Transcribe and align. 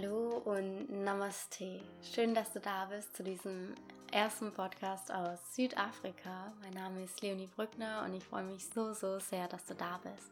Hallo 0.00 0.42
und 0.44 1.02
Namaste. 1.02 1.80
Schön, 2.02 2.32
dass 2.32 2.52
du 2.52 2.60
da 2.60 2.84
bist 2.84 3.16
zu 3.16 3.24
diesem 3.24 3.74
ersten 4.12 4.52
Podcast 4.52 5.10
aus 5.10 5.56
Südafrika. 5.56 6.52
Mein 6.62 6.74
Name 6.74 7.02
ist 7.02 7.20
Leonie 7.20 7.48
Brückner 7.48 8.04
und 8.04 8.14
ich 8.14 8.22
freue 8.22 8.44
mich 8.44 8.64
so, 8.66 8.92
so 8.92 9.18
sehr, 9.18 9.48
dass 9.48 9.64
du 9.64 9.74
da 9.74 9.98
bist. 10.04 10.30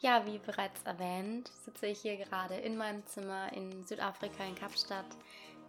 Ja, 0.00 0.26
wie 0.26 0.38
bereits 0.38 0.82
erwähnt, 0.82 1.52
sitze 1.64 1.86
ich 1.86 2.00
hier 2.00 2.16
gerade 2.16 2.54
in 2.54 2.76
meinem 2.76 3.06
Zimmer 3.06 3.52
in 3.52 3.86
Südafrika 3.86 4.42
in 4.42 4.56
Kapstadt 4.56 5.06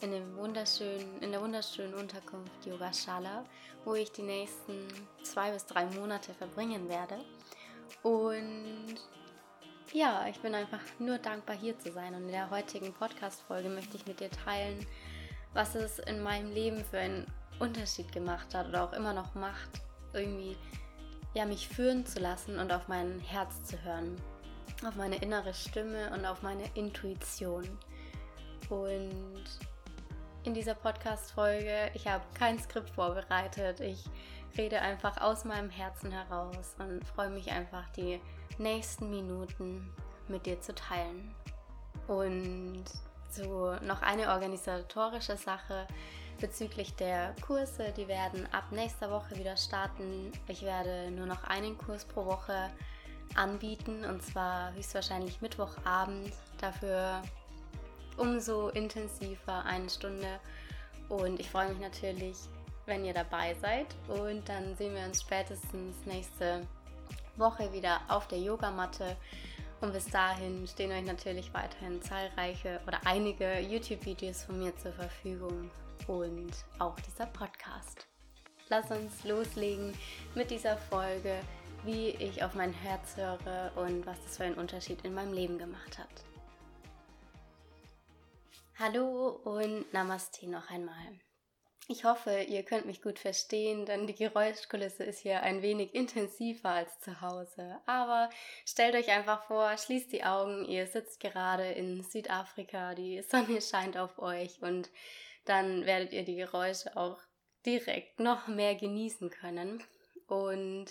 in, 0.01 0.11
dem 0.11 0.35
wunderschönen, 0.37 1.21
in 1.21 1.31
der 1.31 1.41
wunderschönen 1.41 1.93
Unterkunft 1.93 2.65
Yogashala, 2.65 3.43
wo 3.85 3.93
ich 3.93 4.11
die 4.11 4.23
nächsten 4.23 4.87
zwei 5.21 5.51
bis 5.51 5.65
drei 5.67 5.85
Monate 5.85 6.33
verbringen 6.33 6.89
werde. 6.89 7.19
Und 8.01 8.97
ja, 9.93 10.25
ich 10.27 10.39
bin 10.39 10.53
einfach 10.55 10.81
nur 10.99 11.17
dankbar 11.17 11.55
hier 11.55 11.77
zu 11.79 11.91
sein. 11.91 12.13
Und 12.13 12.23
in 12.23 12.31
der 12.31 12.49
heutigen 12.49 12.93
Podcast-Folge 12.93 13.69
möchte 13.69 13.97
ich 13.97 14.05
mit 14.05 14.19
dir 14.19 14.29
teilen, 14.29 14.85
was 15.53 15.75
es 15.75 15.99
in 15.99 16.21
meinem 16.21 16.51
Leben 16.51 16.83
für 16.85 16.99
einen 16.99 17.25
Unterschied 17.59 18.11
gemacht 18.11 18.53
hat 18.53 18.67
oder 18.69 18.83
auch 18.83 18.93
immer 18.93 19.13
noch 19.13 19.35
macht, 19.35 19.81
irgendwie 20.13 20.55
ja, 21.33 21.45
mich 21.45 21.67
führen 21.67 22.05
zu 22.05 22.19
lassen 22.19 22.57
und 22.59 22.71
auf 22.71 22.87
mein 22.87 23.19
Herz 23.19 23.63
zu 23.63 23.81
hören, 23.83 24.15
auf 24.85 24.95
meine 24.95 25.17
innere 25.17 25.53
Stimme 25.53 26.11
und 26.11 26.25
auf 26.25 26.41
meine 26.41 26.63
Intuition. 26.75 27.67
Und 28.69 29.43
in 30.43 30.53
dieser 30.53 30.75
Podcast-Folge, 30.75 31.91
ich 31.93 32.07
habe 32.07 32.23
kein 32.33 32.59
Skript 32.59 32.89
vorbereitet, 32.91 33.79
ich 33.79 34.03
rede 34.57 34.81
einfach 34.81 35.21
aus 35.21 35.45
meinem 35.45 35.69
Herzen 35.69 36.11
heraus 36.11 36.75
und 36.79 37.03
freue 37.05 37.29
mich 37.29 37.51
einfach, 37.51 37.87
die 37.89 38.19
nächsten 38.57 39.09
Minuten 39.09 39.93
mit 40.27 40.45
dir 40.45 40.59
zu 40.61 40.73
teilen. 40.73 41.33
Und 42.07 42.85
so 43.29 43.75
noch 43.81 44.01
eine 44.01 44.29
organisatorische 44.29 45.37
Sache 45.37 45.87
bezüglich 46.39 46.95
der 46.95 47.35
Kurse. 47.45 47.93
Die 47.95 48.07
werden 48.07 48.47
ab 48.51 48.71
nächster 48.71 49.11
Woche 49.11 49.37
wieder 49.37 49.57
starten. 49.57 50.31
Ich 50.47 50.63
werde 50.63 51.11
nur 51.11 51.25
noch 51.25 51.43
einen 51.43 51.77
Kurs 51.77 52.05
pro 52.05 52.25
Woche 52.25 52.69
anbieten 53.35 54.05
und 54.05 54.23
zwar 54.23 54.73
höchstwahrscheinlich 54.73 55.41
Mittwochabend. 55.41 56.33
Dafür 56.59 57.21
umso 58.17 58.69
intensiver 58.69 59.63
eine 59.65 59.89
Stunde. 59.89 60.39
Und 61.09 61.39
ich 61.39 61.49
freue 61.49 61.69
mich 61.69 61.79
natürlich, 61.79 62.37
wenn 62.85 63.05
ihr 63.05 63.13
dabei 63.13 63.55
seid. 63.55 63.87
Und 64.07 64.47
dann 64.47 64.75
sehen 64.75 64.95
wir 64.95 65.03
uns 65.05 65.21
spätestens 65.21 66.05
nächste 66.05 66.61
Woche 66.61 66.78
wieder 67.71 68.01
auf 68.09 68.27
der 68.27 68.39
Yogamatte. 68.39 69.15
Und 69.81 69.93
bis 69.93 70.07
dahin 70.07 70.67
stehen 70.67 70.91
euch 70.91 71.05
natürlich 71.05 71.53
weiterhin 71.53 72.01
zahlreiche 72.01 72.81
oder 72.85 72.99
einige 73.05 73.59
YouTube-Videos 73.59 74.43
von 74.43 74.59
mir 74.59 74.75
zur 74.77 74.91
Verfügung 74.91 75.71
und 76.07 76.51
auch 76.79 76.99
dieser 76.99 77.27
Podcast. 77.27 78.07
Lass 78.67 78.91
uns 78.91 79.23
loslegen 79.23 79.93
mit 80.35 80.51
dieser 80.51 80.77
Folge, 80.77 81.39
wie 81.85 82.09
ich 82.09 82.43
auf 82.43 82.55
mein 82.55 82.73
Herz 82.73 83.15
höre 83.15 83.71
und 83.75 84.05
was 84.05 84.21
das 84.23 84.37
für 84.37 84.43
einen 84.43 84.55
Unterschied 84.55 85.03
in 85.05 85.13
meinem 85.13 85.33
Leben 85.33 85.57
gemacht 85.57 85.97
hat. 85.97 86.25
Hallo 88.77 89.39
und 89.43 89.91
Namaste 89.93 90.49
noch 90.49 90.69
einmal. 90.69 91.19
Ich 91.91 92.03
hoffe, 92.03 92.41
ihr 92.41 92.61
könnt 92.61 92.85
mich 92.85 93.01
gut 93.01 93.17
verstehen, 93.17 93.87
denn 93.87 94.05
die 94.05 94.13
Geräuschkulisse 94.13 95.03
ist 95.03 95.21
hier 95.21 95.41
ein 95.41 95.63
wenig 95.63 95.95
intensiver 95.95 96.69
als 96.69 96.99
zu 96.99 97.19
Hause. 97.19 97.79
Aber 97.87 98.29
stellt 98.63 98.93
euch 98.93 99.09
einfach 99.09 99.45
vor, 99.45 99.75
schließt 99.75 100.11
die 100.11 100.23
Augen, 100.23 100.65
ihr 100.65 100.85
sitzt 100.85 101.19
gerade 101.19 101.71
in 101.71 102.03
Südafrika, 102.03 102.93
die 102.93 103.23
Sonne 103.23 103.59
scheint 103.63 103.97
auf 103.97 104.19
euch 104.19 104.61
und 104.61 104.91
dann 105.45 105.87
werdet 105.87 106.13
ihr 106.13 106.23
die 106.23 106.35
Geräusche 106.35 106.95
auch 106.95 107.17
direkt 107.65 108.19
noch 108.19 108.47
mehr 108.47 108.75
genießen 108.75 109.31
können. 109.31 109.83
Und 110.27 110.85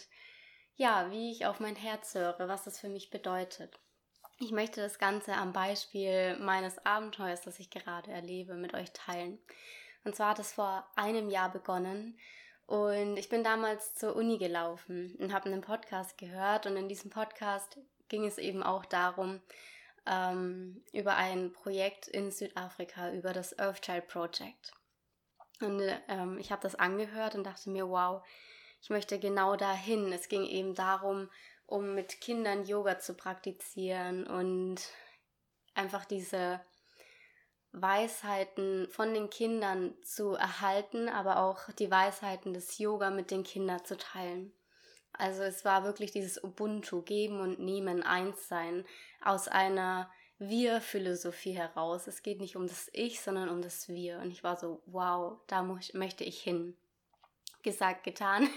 ja, 0.75 1.13
wie 1.13 1.31
ich 1.31 1.47
auf 1.47 1.61
mein 1.61 1.77
Herz 1.77 2.13
höre, 2.17 2.49
was 2.49 2.65
das 2.65 2.81
für 2.81 2.89
mich 2.89 3.11
bedeutet. 3.11 3.79
Ich 4.41 4.51
möchte 4.51 4.81
das 4.81 4.99
Ganze 4.99 5.35
am 5.35 5.53
Beispiel 5.53 6.37
meines 6.41 6.85
Abenteuers, 6.85 7.43
das 7.43 7.61
ich 7.61 7.71
gerade 7.71 8.11
erlebe, 8.11 8.55
mit 8.55 8.75
euch 8.75 8.91
teilen. 8.91 9.39
Und 10.05 10.17
zwar 10.17 10.31
hat 10.31 10.39
es 10.39 10.53
vor 10.53 10.87
einem 10.97 11.31
Jahr 11.31 11.51
begonnen. 11.51 12.19
Und 12.67 13.17
ich 13.17 13.29
bin 13.29 13.43
damals 13.43 13.95
zur 13.95 14.15
Uni 14.15 14.39
gelaufen 14.39 15.17
und 15.19 15.33
habe 15.33 15.47
einen 15.47 15.63
Podcast 15.63 16.19
gehört. 16.19 16.67
Und 16.67 16.77
in 16.77 16.89
diesem 16.89 17.11
Podcast 17.11 17.79
ging 18.09 18.27
es 18.27 18.39
eben 18.39 18.63
auch 18.63 18.85
darum, 18.85 19.41
ähm, 20.07 20.83
über 20.93 21.17
ein 21.17 21.53
Projekt 21.53 22.09
in 22.09 22.31
Südafrika, 22.31 23.13
über 23.13 23.33
das 23.33 23.59
Earthchild 23.59 24.09
Project. 24.09 24.73
Und 25.61 25.83
ähm, 26.09 26.39
ich 26.39 26.53
habe 26.53 26.63
das 26.63 26.75
angehört 26.75 27.35
und 27.35 27.45
dachte 27.45 27.71
mir, 27.71 27.89
wow, 27.89 28.23
ich 28.81 28.91
möchte 28.91 29.19
genau 29.19 29.57
dahin. 29.57 30.13
Es 30.13 30.29
ging 30.29 30.45
eben 30.45 30.75
darum, 30.75 31.31
um 31.67 31.95
mit 31.95 32.21
Kindern 32.21 32.65
Yoga 32.65 32.99
zu 32.99 33.15
praktizieren 33.15 34.27
und 34.27 34.81
einfach 35.75 36.05
diese 36.05 36.61
Weisheiten 37.73 38.89
von 38.91 39.13
den 39.15 39.31
Kindern 39.31 39.95
zu 40.03 40.35
erhalten, 40.35 41.09
aber 41.09 41.43
auch 41.43 41.71
die 41.79 41.91
Weisheiten 41.91 42.55
des 42.55 42.79
Yoga 42.79 43.11
mit 43.11 43.31
den 43.31 43.45
Kindern 43.45 43.85
zu 43.85 43.97
teilen. 43.97 44.53
Also 45.13 45.43
es 45.43 45.65
war 45.65 45.85
wirklich 45.85 46.13
dieses 46.13 46.43
Ubuntu, 46.43 47.03
geben 47.03 47.41
und 47.41 47.59
nehmen, 47.59 48.03
eins 48.03 48.49
sein, 48.49 48.85
aus 49.23 49.49
einer 49.49 50.11
Wir-Philosophie 50.39 51.53
heraus. 51.53 52.07
Es 52.07 52.23
geht 52.23 52.41
nicht 52.41 52.57
um 52.57 52.69
das 52.69 52.89
Ich, 52.93 53.21
sondern 53.21 53.49
um 53.49 53.61
das 53.61 53.89
Wir. 53.89 54.19
Und 54.19 54.31
ich 54.31 54.45
war 54.45 54.57
so, 54.57 54.81
wow, 54.87 55.39
da 55.49 55.63
möchte 55.63 56.25
ich 56.25 56.41
hin. 56.41 56.77
Gesagt, 57.63 58.05
getan. 58.05 58.49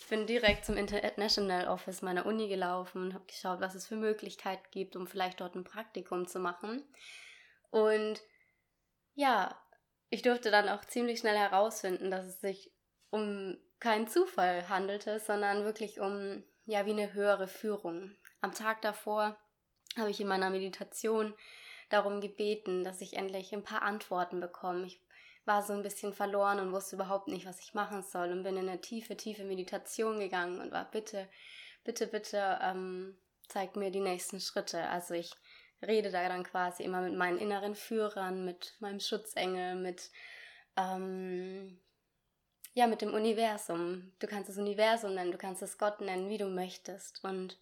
Ich 0.00 0.06
bin 0.08 0.26
direkt 0.26 0.64
zum 0.64 0.78
International 0.78 1.68
Office 1.68 2.00
meiner 2.00 2.24
Uni 2.24 2.48
gelaufen 2.48 3.02
und 3.02 3.14
habe 3.14 3.26
geschaut, 3.26 3.60
was 3.60 3.74
es 3.74 3.86
für 3.86 3.96
Möglichkeiten 3.96 4.66
gibt, 4.70 4.96
um 4.96 5.06
vielleicht 5.06 5.42
dort 5.42 5.54
ein 5.54 5.64
Praktikum 5.64 6.26
zu 6.26 6.40
machen. 6.40 6.82
Und 7.70 8.18
ja, 9.18 9.60
ich 10.10 10.22
durfte 10.22 10.52
dann 10.52 10.68
auch 10.68 10.84
ziemlich 10.84 11.18
schnell 11.18 11.36
herausfinden, 11.36 12.08
dass 12.08 12.24
es 12.24 12.40
sich 12.40 12.72
um 13.10 13.58
keinen 13.80 14.06
Zufall 14.06 14.68
handelte, 14.68 15.18
sondern 15.18 15.64
wirklich 15.64 15.98
um, 15.98 16.44
ja, 16.66 16.86
wie 16.86 16.92
eine 16.92 17.12
höhere 17.14 17.48
Führung. 17.48 18.16
Am 18.42 18.54
Tag 18.54 18.80
davor 18.80 19.36
habe 19.96 20.10
ich 20.10 20.20
in 20.20 20.28
meiner 20.28 20.50
Meditation 20.50 21.34
darum 21.88 22.20
gebeten, 22.20 22.84
dass 22.84 23.00
ich 23.00 23.14
endlich 23.14 23.52
ein 23.52 23.64
paar 23.64 23.82
Antworten 23.82 24.38
bekomme. 24.38 24.86
Ich 24.86 25.02
war 25.44 25.64
so 25.64 25.72
ein 25.72 25.82
bisschen 25.82 26.12
verloren 26.12 26.60
und 26.60 26.70
wusste 26.70 26.94
überhaupt 26.94 27.26
nicht, 27.26 27.44
was 27.44 27.58
ich 27.58 27.74
machen 27.74 28.04
soll 28.04 28.30
und 28.30 28.44
bin 28.44 28.56
in 28.56 28.68
eine 28.68 28.80
tiefe, 28.80 29.16
tiefe 29.16 29.42
Meditation 29.42 30.20
gegangen 30.20 30.60
und 30.60 30.70
war 30.70 30.88
bitte, 30.88 31.28
bitte, 31.82 32.06
bitte, 32.06 32.60
ähm, 32.62 33.18
zeig 33.48 33.74
mir 33.74 33.90
die 33.90 33.98
nächsten 33.98 34.38
Schritte. 34.38 34.88
Also 34.88 35.14
ich 35.14 35.32
rede 35.86 36.10
da 36.10 36.28
dann 36.28 36.44
quasi 36.44 36.82
immer 36.82 37.00
mit 37.00 37.14
meinen 37.14 37.38
inneren 37.38 37.74
Führern, 37.74 38.44
mit 38.44 38.76
meinem 38.80 39.00
Schutzengel, 39.00 39.76
mit 39.76 40.10
ähm, 40.76 41.80
ja, 42.78 42.86
mit 42.86 43.02
dem 43.02 43.12
Universum. 43.12 44.12
Du 44.20 44.28
kannst 44.28 44.48
das 44.48 44.58
Universum 44.58 45.14
nennen, 45.14 45.32
du 45.32 45.38
kannst 45.38 45.62
es 45.62 45.78
Gott 45.78 46.00
nennen, 46.00 46.28
wie 46.28 46.38
du 46.38 46.46
möchtest. 46.46 47.24
Und 47.24 47.58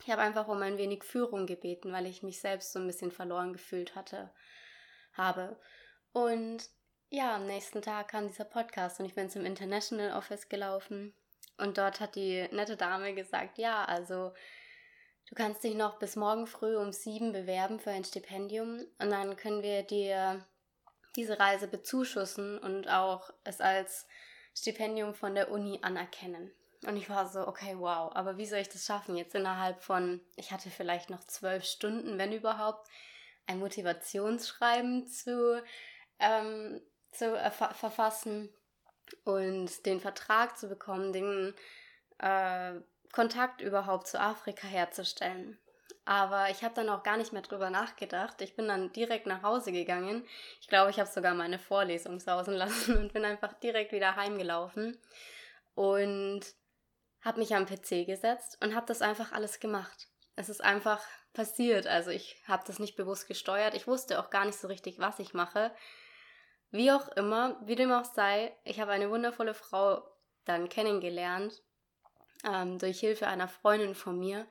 ich 0.00 0.10
habe 0.10 0.22
einfach 0.22 0.46
um 0.46 0.62
ein 0.62 0.78
wenig 0.78 1.02
Führung 1.02 1.46
gebeten, 1.46 1.92
weil 1.92 2.06
ich 2.06 2.22
mich 2.22 2.40
selbst 2.40 2.72
so 2.72 2.78
ein 2.78 2.86
bisschen 2.86 3.10
verloren 3.10 3.52
gefühlt 3.52 3.96
hatte, 3.96 4.32
habe. 5.12 5.58
Und 6.12 6.68
ja, 7.10 7.34
am 7.34 7.46
nächsten 7.46 7.82
Tag 7.82 8.08
kam 8.08 8.28
dieser 8.28 8.44
Podcast 8.44 9.00
und 9.00 9.06
ich 9.06 9.14
bin 9.14 9.28
zum 9.28 9.44
International 9.44 10.16
Office 10.16 10.48
gelaufen. 10.48 11.14
Und 11.58 11.78
dort 11.78 12.00
hat 12.00 12.14
die 12.14 12.46
nette 12.52 12.76
Dame 12.76 13.14
gesagt, 13.14 13.58
ja, 13.58 13.84
also 13.84 14.32
Du 15.26 15.34
kannst 15.34 15.64
dich 15.64 15.74
noch 15.74 15.98
bis 15.98 16.16
morgen 16.16 16.46
früh 16.46 16.76
um 16.76 16.92
sieben 16.92 17.32
bewerben 17.32 17.80
für 17.80 17.90
ein 17.90 18.04
Stipendium 18.04 18.86
und 18.98 19.10
dann 19.10 19.36
können 19.36 19.62
wir 19.62 19.82
dir 19.82 20.44
diese 21.16 21.38
Reise 21.38 21.66
bezuschussen 21.66 22.58
und 22.58 22.88
auch 22.88 23.32
es 23.44 23.60
als 23.60 24.06
Stipendium 24.54 25.14
von 25.14 25.34
der 25.34 25.50
Uni 25.50 25.78
anerkennen. 25.82 26.52
Und 26.86 26.96
ich 26.96 27.08
war 27.08 27.26
so, 27.26 27.48
okay, 27.48 27.76
wow, 27.78 28.14
aber 28.14 28.36
wie 28.36 28.46
soll 28.46 28.58
ich 28.58 28.68
das 28.68 28.84
schaffen? 28.84 29.16
Jetzt 29.16 29.34
innerhalb 29.34 29.82
von, 29.82 30.20
ich 30.36 30.52
hatte 30.52 30.70
vielleicht 30.70 31.08
noch 31.08 31.24
zwölf 31.24 31.64
Stunden, 31.64 32.18
wenn 32.18 32.32
überhaupt, 32.32 32.88
ein 33.46 33.58
Motivationsschreiben 33.58 35.06
zu, 35.06 35.62
ähm, 36.18 36.80
zu 37.12 37.36
verfassen 37.74 38.48
und 39.24 39.84
den 39.84 40.00
Vertrag 40.00 40.56
zu 40.56 40.68
bekommen, 40.68 41.12
den 41.12 41.54
äh, 42.18 42.80
Kontakt 43.14 43.60
überhaupt 43.60 44.08
zu 44.08 44.20
Afrika 44.20 44.66
herzustellen. 44.66 45.56
Aber 46.04 46.50
ich 46.50 46.64
habe 46.64 46.74
dann 46.74 46.88
auch 46.88 47.04
gar 47.04 47.16
nicht 47.16 47.32
mehr 47.32 47.42
drüber 47.42 47.70
nachgedacht. 47.70 48.40
Ich 48.40 48.56
bin 48.56 48.66
dann 48.66 48.92
direkt 48.92 49.26
nach 49.26 49.44
Hause 49.44 49.70
gegangen. 49.70 50.26
Ich 50.60 50.66
glaube, 50.66 50.90
ich 50.90 50.98
habe 50.98 51.08
sogar 51.08 51.32
meine 51.32 51.60
Vorlesung 51.60 52.18
sausen 52.18 52.54
lassen 52.56 52.98
und 52.98 53.12
bin 53.12 53.24
einfach 53.24 53.52
direkt 53.52 53.92
wieder 53.92 54.16
heimgelaufen 54.16 55.00
und 55.76 56.40
habe 57.20 57.38
mich 57.38 57.54
am 57.54 57.66
PC 57.66 58.04
gesetzt 58.04 58.58
und 58.60 58.74
habe 58.74 58.86
das 58.86 59.00
einfach 59.00 59.30
alles 59.30 59.60
gemacht. 59.60 60.08
Es 60.34 60.48
ist 60.48 60.62
einfach 60.62 61.00
passiert. 61.34 61.86
Also 61.86 62.10
ich 62.10 62.42
habe 62.48 62.64
das 62.66 62.80
nicht 62.80 62.96
bewusst 62.96 63.28
gesteuert. 63.28 63.74
Ich 63.74 63.86
wusste 63.86 64.18
auch 64.18 64.30
gar 64.30 64.44
nicht 64.44 64.58
so 64.58 64.66
richtig, 64.66 64.98
was 64.98 65.20
ich 65.20 65.34
mache. 65.34 65.70
Wie 66.72 66.90
auch 66.90 67.06
immer, 67.10 67.60
wie 67.64 67.76
dem 67.76 67.92
auch 67.92 68.04
sei, 68.04 68.56
ich 68.64 68.80
habe 68.80 68.90
eine 68.90 69.08
wundervolle 69.08 69.54
Frau 69.54 70.02
dann 70.44 70.68
kennengelernt 70.68 71.62
ähm, 72.44 72.78
durch 72.78 73.00
Hilfe 73.00 73.26
einer 73.26 73.48
Freundin 73.48 73.94
von 73.94 74.18
mir. 74.18 74.46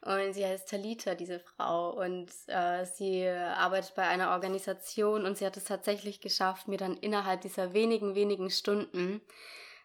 Und 0.00 0.32
sie 0.32 0.46
heißt 0.46 0.68
Talita, 0.68 1.14
diese 1.14 1.40
Frau. 1.40 1.90
Und 1.90 2.30
äh, 2.46 2.84
sie 2.84 3.28
arbeitet 3.28 3.94
bei 3.94 4.06
einer 4.06 4.30
Organisation 4.30 5.24
und 5.24 5.36
sie 5.36 5.46
hat 5.46 5.56
es 5.56 5.64
tatsächlich 5.64 6.20
geschafft, 6.20 6.68
mir 6.68 6.78
dann 6.78 6.96
innerhalb 6.96 7.40
dieser 7.40 7.72
wenigen, 7.72 8.14
wenigen 8.14 8.50
Stunden 8.50 9.20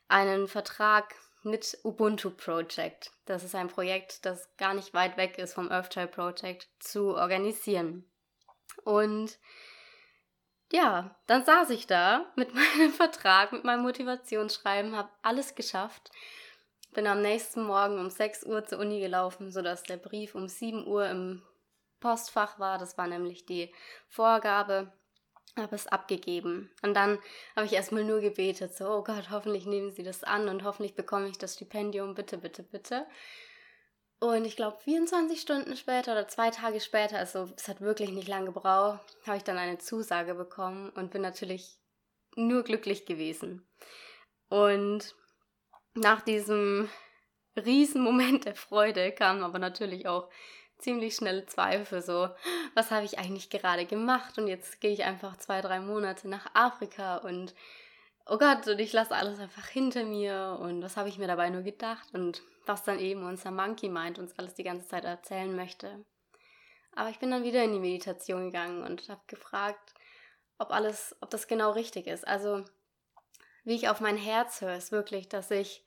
einen 0.08 0.48
Vertrag 0.48 1.16
mit 1.44 1.78
Ubuntu 1.84 2.30
Project, 2.30 3.12
das 3.26 3.44
ist 3.44 3.56
ein 3.56 3.68
Projekt, 3.68 4.26
das 4.26 4.56
gar 4.58 4.74
nicht 4.74 4.94
weit 4.94 5.18
weg 5.18 5.38
ist 5.38 5.54
vom 5.54 5.70
Earthchild 5.70 6.12
Project, 6.12 6.68
zu 6.80 7.16
organisieren. 7.16 8.06
Und 8.84 9.38
ja, 10.72 11.16
dann 11.28 11.46
saß 11.46 11.70
ich 11.72 11.86
da 11.86 12.32
mit 12.36 12.54
meinem 12.54 12.94
Vertrag, 12.94 13.52
mit 13.52 13.64
meinem 13.64 13.84
Motivationsschreiben, 13.84 14.96
habe 14.96 15.10
alles 15.22 15.56
geschafft 15.56 16.12
bin 16.94 17.08
am 17.08 17.22
nächsten 17.22 17.64
Morgen 17.64 18.00
um 18.00 18.10
6 18.10 18.46
Uhr 18.46 18.66
zur 18.66 18.80
Uni 18.80 19.00
gelaufen, 19.00 19.52
sodass 19.52 19.84
der 19.84 19.98
Brief 19.98 20.36
um 20.36 20.48
7 20.48 20.88
Uhr 20.88 21.08
im 21.10 21.42
Postfach 22.00 22.60
war. 22.60 22.78
Das 22.78 22.98
war 22.98 23.08
nämlich 23.08 23.46
die 23.46 23.74
Vorgabe. 24.08 24.92
Habe 25.56 25.76
es 25.76 25.86
abgegeben. 25.86 26.72
Und 26.82 26.96
dann 26.96 27.20
habe 27.56 27.68
ich 27.68 27.74
erstmal 27.74 28.04
nur 28.04 28.22
gebetet, 28.22 28.76
so, 28.76 28.90
oh 28.90 29.04
Gott, 29.04 29.30
hoffentlich 29.30 29.68
nehmen 29.68 29.92
Sie 29.92 30.02
das 30.02 30.24
an 30.24 30.50
und 30.50 30.64
hoffentlich 30.64 30.96
bekomme 30.96 31.28
ich 31.28 31.38
das 31.38 31.54
Stipendium, 31.54 32.16
bitte, 32.16 32.40
bitte, 32.40 32.64
bitte. 32.64 33.06
Und 34.20 34.46
ich 34.46 34.56
glaube, 34.56 34.78
24 34.80 35.40
Stunden 35.40 35.76
später 35.76 36.14
oder 36.14 36.28
zwei 36.28 36.50
Tage 36.50 36.80
später, 36.80 37.18
also 37.20 37.50
es 37.56 37.68
hat 37.68 37.82
wirklich 37.82 38.10
nicht 38.10 38.28
lange 38.28 38.46
gebraucht, 38.46 39.18
habe 39.28 39.38
ich 39.38 39.44
dann 39.44 39.58
eine 39.58 39.78
Zusage 39.78 40.34
bekommen 40.34 40.90
und 40.92 41.12
bin 41.12 41.22
natürlich 41.22 41.78
nur 42.36 42.64
glücklich 42.64 43.06
gewesen. 43.06 43.68
Und 44.50 45.14
nach 45.96 46.22
diesem 46.22 46.90
Riesenmoment 47.56 48.46
der 48.46 48.56
Freude 48.56 49.12
kamen 49.12 49.44
aber 49.44 49.60
natürlich 49.60 50.08
auch 50.08 50.30
ziemlich 50.80 51.16
schnelle 51.16 51.46
Zweifel, 51.46 52.02
so, 52.02 52.30
was 52.74 52.92
habe 52.92 53.06
ich 53.06 53.18
eigentlich 53.18 53.50
gerade 53.50 53.86
gemacht? 53.86 54.38
Und 54.38 54.48
jetzt 54.48 54.82
gehe 54.82 54.92
ich 54.92 55.04
einfach 55.04 55.38
zwei, 55.38 55.62
drei 55.62 55.80
Monate 55.80 56.28
nach 56.28 56.48
Afrika 56.54 57.18
und 57.18 57.56
oh 58.26 58.38
Gott, 58.38 58.68
und 58.68 58.80
ich 58.80 58.92
lasse 58.92 59.16
alles 59.16 59.40
einfach 59.40 59.68
hinter 59.68 60.04
mir 60.04 60.58
und 60.60 60.82
was 60.82 60.98
habe 60.98 61.10
ich 61.10 61.18
mir 61.18 61.28
dabei 61.28 61.50
nur 61.50 61.62
gedacht 61.62 62.14
und 62.14 62.42
was 62.66 62.84
dann 62.84 63.00
eben 63.00 63.26
unser 63.26 63.52
Monkey 63.52 63.90
Mind 63.90 64.20
uns 64.20 64.38
alles 64.38 64.56
die 64.56 64.64
ganze 64.64 64.88
Zeit 64.88 65.06
erzählen 65.06 65.56
möchte. 65.56 66.06
Aber 66.96 67.10
ich 67.10 67.20
bin 67.20 67.32
dann 67.32 67.44
wieder 67.44 67.64
in 67.64 67.74
die 67.74 67.80
Meditation 67.80 68.46
gegangen 68.46 68.84
und 68.84 69.10
habe 69.10 69.22
gefragt, 69.28 69.94
ob 70.58 70.72
alles, 70.72 71.16
ob 71.22 71.30
das 71.30 71.48
genau 71.48 71.72
richtig 71.72 72.08
ist. 72.08 72.28
Also 72.28 72.64
wie 73.64 73.76
ich 73.76 73.90
auf 73.90 74.00
mein 74.02 74.18
Herz 74.18 74.62
höre, 74.62 74.76
ist 74.76 74.92
wirklich, 74.92 75.30
dass 75.30 75.50
ich 75.52 75.83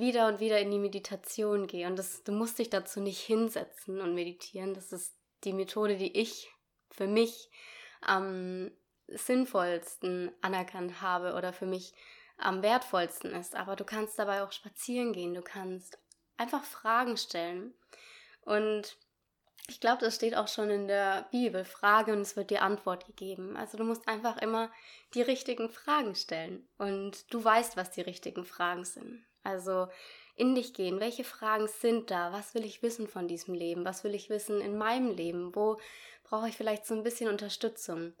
wieder 0.00 0.28
und 0.28 0.40
wieder 0.40 0.58
in 0.60 0.70
die 0.70 0.78
Meditation 0.78 1.66
gehe. 1.66 1.86
Und 1.86 1.96
das, 1.96 2.24
du 2.24 2.32
musst 2.32 2.58
dich 2.58 2.70
dazu 2.70 3.00
nicht 3.00 3.20
hinsetzen 3.20 4.00
und 4.00 4.14
meditieren. 4.14 4.74
Das 4.74 4.92
ist 4.92 5.14
die 5.44 5.52
Methode, 5.52 5.96
die 5.96 6.16
ich 6.16 6.50
für 6.90 7.06
mich 7.06 7.50
am 8.00 8.70
sinnvollsten 9.08 10.32
anerkannt 10.40 11.00
habe 11.00 11.34
oder 11.34 11.52
für 11.52 11.66
mich 11.66 11.92
am 12.36 12.62
wertvollsten 12.62 13.32
ist. 13.32 13.54
Aber 13.54 13.76
du 13.76 13.84
kannst 13.84 14.18
dabei 14.18 14.42
auch 14.42 14.52
spazieren 14.52 15.12
gehen. 15.12 15.34
Du 15.34 15.42
kannst 15.42 15.98
einfach 16.36 16.64
Fragen 16.64 17.16
stellen. 17.16 17.74
Und 18.40 18.96
ich 19.68 19.80
glaube, 19.80 20.04
das 20.04 20.16
steht 20.16 20.36
auch 20.36 20.48
schon 20.48 20.70
in 20.70 20.88
der 20.88 21.28
Bibel. 21.30 21.64
Frage 21.64 22.12
und 22.12 22.20
es 22.20 22.36
wird 22.36 22.50
dir 22.50 22.62
Antwort 22.62 23.06
gegeben. 23.06 23.56
Also 23.56 23.78
du 23.78 23.84
musst 23.84 24.06
einfach 24.08 24.38
immer 24.38 24.70
die 25.14 25.22
richtigen 25.22 25.70
Fragen 25.70 26.14
stellen. 26.14 26.68
Und 26.78 27.32
du 27.32 27.42
weißt, 27.42 27.76
was 27.76 27.90
die 27.90 28.02
richtigen 28.02 28.44
Fragen 28.44 28.84
sind. 28.84 29.24
Also 29.44 29.88
in 30.36 30.54
dich 30.54 30.74
gehen. 30.74 31.00
Welche 31.00 31.24
Fragen 31.24 31.68
sind 31.68 32.10
da? 32.10 32.32
Was 32.32 32.54
will 32.54 32.64
ich 32.64 32.82
wissen 32.82 33.06
von 33.06 33.28
diesem 33.28 33.54
Leben? 33.54 33.84
Was 33.84 34.02
will 34.02 34.14
ich 34.14 34.30
wissen 34.30 34.60
in 34.60 34.76
meinem 34.76 35.10
Leben? 35.10 35.54
Wo 35.54 35.78
brauche 36.24 36.48
ich 36.48 36.56
vielleicht 36.56 36.86
so 36.86 36.94
ein 36.94 37.04
bisschen 37.04 37.28
Unterstützung? 37.28 38.14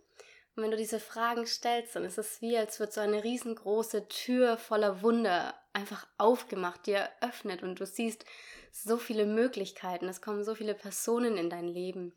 Und 0.56 0.62
wenn 0.62 0.70
du 0.70 0.76
diese 0.76 1.00
Fragen 1.00 1.46
stellst, 1.46 1.96
dann 1.96 2.04
ist 2.04 2.18
es 2.18 2.40
wie, 2.40 2.56
als 2.56 2.78
wird 2.78 2.92
so 2.92 3.00
eine 3.00 3.24
riesengroße 3.24 4.06
Tür 4.06 4.56
voller 4.56 5.02
Wunder 5.02 5.54
einfach 5.72 6.06
aufgemacht, 6.16 6.86
dir 6.86 7.08
öffnet 7.20 7.64
und 7.64 7.80
du 7.80 7.86
siehst 7.86 8.24
so 8.70 8.96
viele 8.96 9.26
Möglichkeiten. 9.26 10.08
Es 10.08 10.22
kommen 10.22 10.44
so 10.44 10.54
viele 10.54 10.74
Personen 10.74 11.36
in 11.36 11.50
dein 11.50 11.66
Leben, 11.66 12.12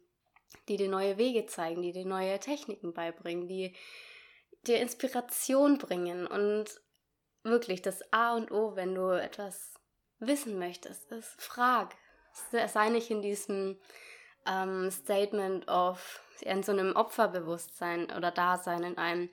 die 0.68 0.78
dir 0.78 0.90
neue 0.90 1.18
Wege 1.18 1.48
zeigen, 1.48 1.82
die 1.82 1.92
dir 1.92 2.06
neue 2.06 2.40
Techniken 2.40 2.94
beibringen, 2.94 3.48
die 3.48 3.74
dir 4.68 4.80
Inspiration 4.80 5.80
bringen. 5.80 6.28
Und 6.28 6.80
wirklich 7.48 7.82
das 7.82 8.02
A 8.14 8.36
und 8.36 8.52
O, 8.52 8.76
wenn 8.76 8.96
du 8.96 9.10
etwas 9.10 9.74
wissen 10.20 10.60
möchtest, 10.60 11.12
ist 11.12 11.42
frag. 11.42 11.96
Sei 12.52 12.90
nicht 12.90 13.10
in 13.10 13.22
diesem 13.22 13.80
ähm, 14.46 14.92
Statement 14.92 15.68
of, 15.68 16.22
in 16.42 16.64
so 16.64 16.72
einem 16.72 16.96
Opferbewusstsein 16.96 18.12
oder 18.16 18.32
Dasein 18.32 18.84
in 18.84 18.98
einem, 18.98 19.30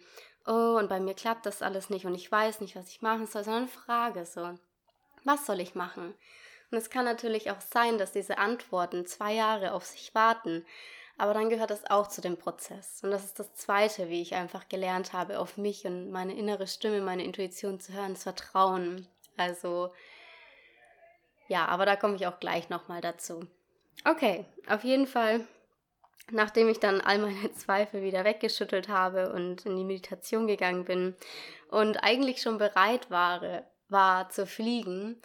oh, 0.47 0.77
und 0.79 0.89
bei 0.89 1.01
mir 1.01 1.15
klappt 1.15 1.47
das 1.47 1.63
alles 1.63 1.91
nicht 1.91 2.07
und 2.07 2.15
ich 2.15 2.31
weiß 2.31 2.61
nicht, 2.61 2.77
was 2.77 2.89
ich 2.89 3.03
machen 3.03 3.27
soll, 3.27 3.45
sondern 3.45 3.69
frage 3.69 4.25
so, 4.25 4.59
was 5.25 5.47
soll 5.47 5.61
ich 5.61 5.75
machen? 5.75 6.15
Und 6.71 6.79
es 6.79 6.91
kann 6.91 7.05
natürlich 7.05 7.51
auch 7.51 7.61
sein, 7.61 7.99
dass 7.99 8.13
diese 8.13 8.39
Antworten 8.39 9.07
zwei 9.07 9.35
Jahre 9.35 9.73
auf 9.73 9.85
sich 9.85 10.15
warten. 10.15 10.67
Aber 11.17 11.33
dann 11.33 11.49
gehört 11.49 11.71
das 11.71 11.89
auch 11.89 12.09
zu 12.09 12.21
dem 12.21 12.37
Prozess. 12.37 13.01
Und 13.03 13.11
das 13.11 13.25
ist 13.25 13.39
das 13.39 13.55
Zweite, 13.55 14.09
wie 14.09 14.21
ich 14.21 14.35
einfach 14.35 14.69
gelernt 14.69 15.13
habe, 15.13 15.39
auf 15.39 15.57
mich 15.57 15.85
und 15.85 16.11
meine 16.11 16.37
innere 16.37 16.67
Stimme, 16.67 17.01
meine 17.01 17.25
Intuition 17.25 17.79
zu 17.79 17.93
hören, 17.93 18.15
das 18.15 18.25
Vertrauen. 18.25 19.07
Also, 19.37 19.93
ja, 21.47 21.67
aber 21.67 21.87
da 21.87 21.97
komme 21.97 22.17
ich 22.17 22.27
auch 22.27 22.41
gleich 22.41 22.69
nochmal 22.69 23.01
dazu. 23.01 23.47
Okay, 24.05 24.45
auf 24.69 24.83
jeden 24.83 25.07
Fall, 25.07 25.47
nachdem 26.31 26.69
ich 26.69 26.81
dann 26.81 27.01
all 27.01 27.19
meine 27.19 27.53
Zweifel 27.55 28.03
wieder 28.03 28.25
weggeschüttelt 28.25 28.89
habe 28.89 29.33
und 29.33 29.65
in 29.67 29.77
die 29.77 29.85
Meditation 29.85 30.49
gegangen 30.49 30.85
bin 30.85 31.15
und 31.71 31.99
eigentlich 31.99 32.43
schon 32.43 32.59
bereit 32.59 33.11
war, 33.11 33.63
war 33.89 34.31
zu 34.31 34.47
fliegen, 34.47 35.23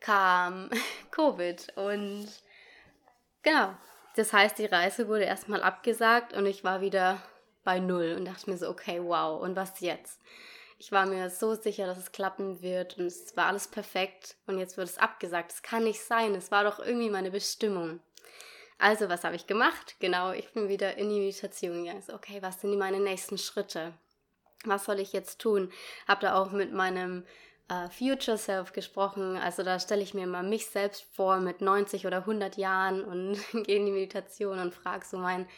kam 0.00 0.70
Covid 1.10 1.76
und 1.76 2.28
genau, 3.42 3.74
das 4.20 4.34
heißt, 4.34 4.58
die 4.58 4.66
Reise 4.66 5.08
wurde 5.08 5.24
erstmal 5.24 5.62
abgesagt 5.62 6.34
und 6.34 6.44
ich 6.44 6.62
war 6.62 6.82
wieder 6.82 7.22
bei 7.64 7.78
Null 7.78 8.16
und 8.18 8.26
dachte 8.26 8.50
mir 8.50 8.58
so, 8.58 8.68
okay, 8.68 9.00
wow, 9.02 9.40
und 9.40 9.56
was 9.56 9.80
jetzt? 9.80 10.20
Ich 10.78 10.92
war 10.92 11.06
mir 11.06 11.30
so 11.30 11.54
sicher, 11.54 11.86
dass 11.86 11.96
es 11.96 12.12
klappen 12.12 12.60
wird 12.60 12.98
und 12.98 13.06
es 13.06 13.34
war 13.34 13.46
alles 13.46 13.68
perfekt 13.68 14.36
und 14.46 14.58
jetzt 14.58 14.76
wird 14.76 14.88
es 14.88 14.98
abgesagt. 14.98 15.52
Das 15.52 15.62
kann 15.62 15.84
nicht 15.84 16.02
sein, 16.02 16.34
es 16.34 16.50
war 16.50 16.64
doch 16.64 16.80
irgendwie 16.80 17.08
meine 17.08 17.30
Bestimmung. 17.30 18.00
Also, 18.78 19.08
was 19.08 19.24
habe 19.24 19.36
ich 19.36 19.46
gemacht? 19.46 19.96
Genau, 20.00 20.32
ich 20.32 20.52
bin 20.52 20.68
wieder 20.68 20.98
in 20.98 21.08
die 21.08 21.20
Meditation 21.20 21.84
gegangen. 21.84 22.02
So, 22.02 22.12
okay, 22.12 22.42
was 22.42 22.60
sind 22.60 22.76
meine 22.76 23.00
nächsten 23.00 23.38
Schritte? 23.38 23.94
Was 24.64 24.84
soll 24.84 25.00
ich 25.00 25.14
jetzt 25.14 25.40
tun? 25.40 25.72
Habe 26.06 26.20
da 26.20 26.34
auch 26.34 26.50
mit 26.50 26.74
meinem 26.74 27.24
äh, 27.70 27.88
Future 27.88 28.36
Self 28.36 28.72
gesprochen. 28.72 29.36
Also 29.36 29.62
da 29.62 29.78
stelle 29.78 30.02
ich 30.02 30.12
mir 30.12 30.26
mal 30.26 30.42
mich 30.42 30.66
selbst 30.66 31.04
vor 31.14 31.38
mit 31.38 31.60
90 31.60 32.06
oder 32.06 32.18
100 32.18 32.56
Jahren 32.56 33.02
und 33.04 33.38
gehe 33.64 33.76
in 33.76 33.86
die 33.86 33.92
Meditation 33.92 34.58
und 34.58 34.74
frage 34.74 35.06
so 35.06 35.16
mein 35.16 35.48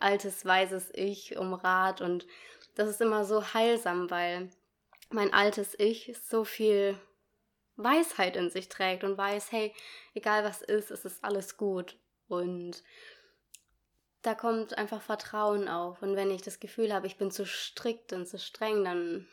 altes, 0.00 0.44
weises 0.44 0.90
Ich 0.94 1.36
um 1.36 1.54
Rat. 1.54 2.00
Und 2.00 2.26
das 2.74 2.88
ist 2.88 3.00
immer 3.00 3.24
so 3.24 3.52
heilsam, 3.54 4.10
weil 4.10 4.50
mein 5.10 5.32
altes 5.32 5.78
Ich 5.78 6.16
so 6.28 6.44
viel 6.44 6.98
Weisheit 7.76 8.36
in 8.36 8.50
sich 8.50 8.68
trägt 8.68 9.04
und 9.04 9.16
weiß, 9.16 9.52
hey, 9.52 9.72
egal 10.14 10.44
was 10.44 10.62
ist, 10.62 10.90
es 10.90 11.04
ist 11.04 11.22
alles 11.22 11.56
gut. 11.56 11.96
Und 12.28 12.82
da 14.22 14.34
kommt 14.34 14.76
einfach 14.76 15.00
Vertrauen 15.00 15.68
auf. 15.68 16.02
Und 16.02 16.16
wenn 16.16 16.30
ich 16.30 16.42
das 16.42 16.60
Gefühl 16.60 16.92
habe, 16.92 17.06
ich 17.06 17.18
bin 17.18 17.30
zu 17.30 17.46
strikt 17.46 18.12
und 18.12 18.26
zu 18.26 18.38
streng, 18.38 18.84
dann 18.84 19.28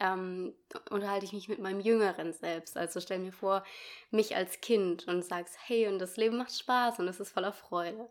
ähm, 0.00 0.54
unterhalte 0.90 1.24
ich 1.24 1.32
mich 1.32 1.48
mit 1.48 1.60
meinem 1.60 1.80
jüngeren 1.80 2.32
Selbst. 2.32 2.76
Also 2.76 3.00
stell 3.00 3.18
mir 3.18 3.32
vor, 3.32 3.64
mich 4.10 4.34
als 4.36 4.60
Kind 4.60 5.06
und 5.06 5.24
sagst, 5.24 5.56
hey, 5.66 5.86
und 5.88 5.98
das 5.98 6.16
Leben 6.16 6.36
macht 6.36 6.56
Spaß 6.56 6.98
und 6.98 7.08
es 7.08 7.20
ist 7.20 7.32
voller 7.32 7.52
Freude. 7.52 8.08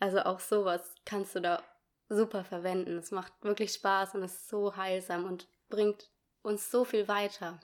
Also 0.00 0.20
auch 0.20 0.40
sowas 0.40 0.94
kannst 1.04 1.34
du 1.34 1.40
da 1.40 1.62
super 2.08 2.44
verwenden. 2.44 2.98
Es 2.98 3.10
macht 3.10 3.32
wirklich 3.42 3.72
Spaß 3.72 4.14
und 4.14 4.22
ist 4.22 4.48
so 4.48 4.76
heilsam 4.76 5.24
und 5.24 5.48
bringt 5.68 6.08
uns 6.42 6.70
so 6.70 6.84
viel 6.84 7.08
weiter. 7.08 7.60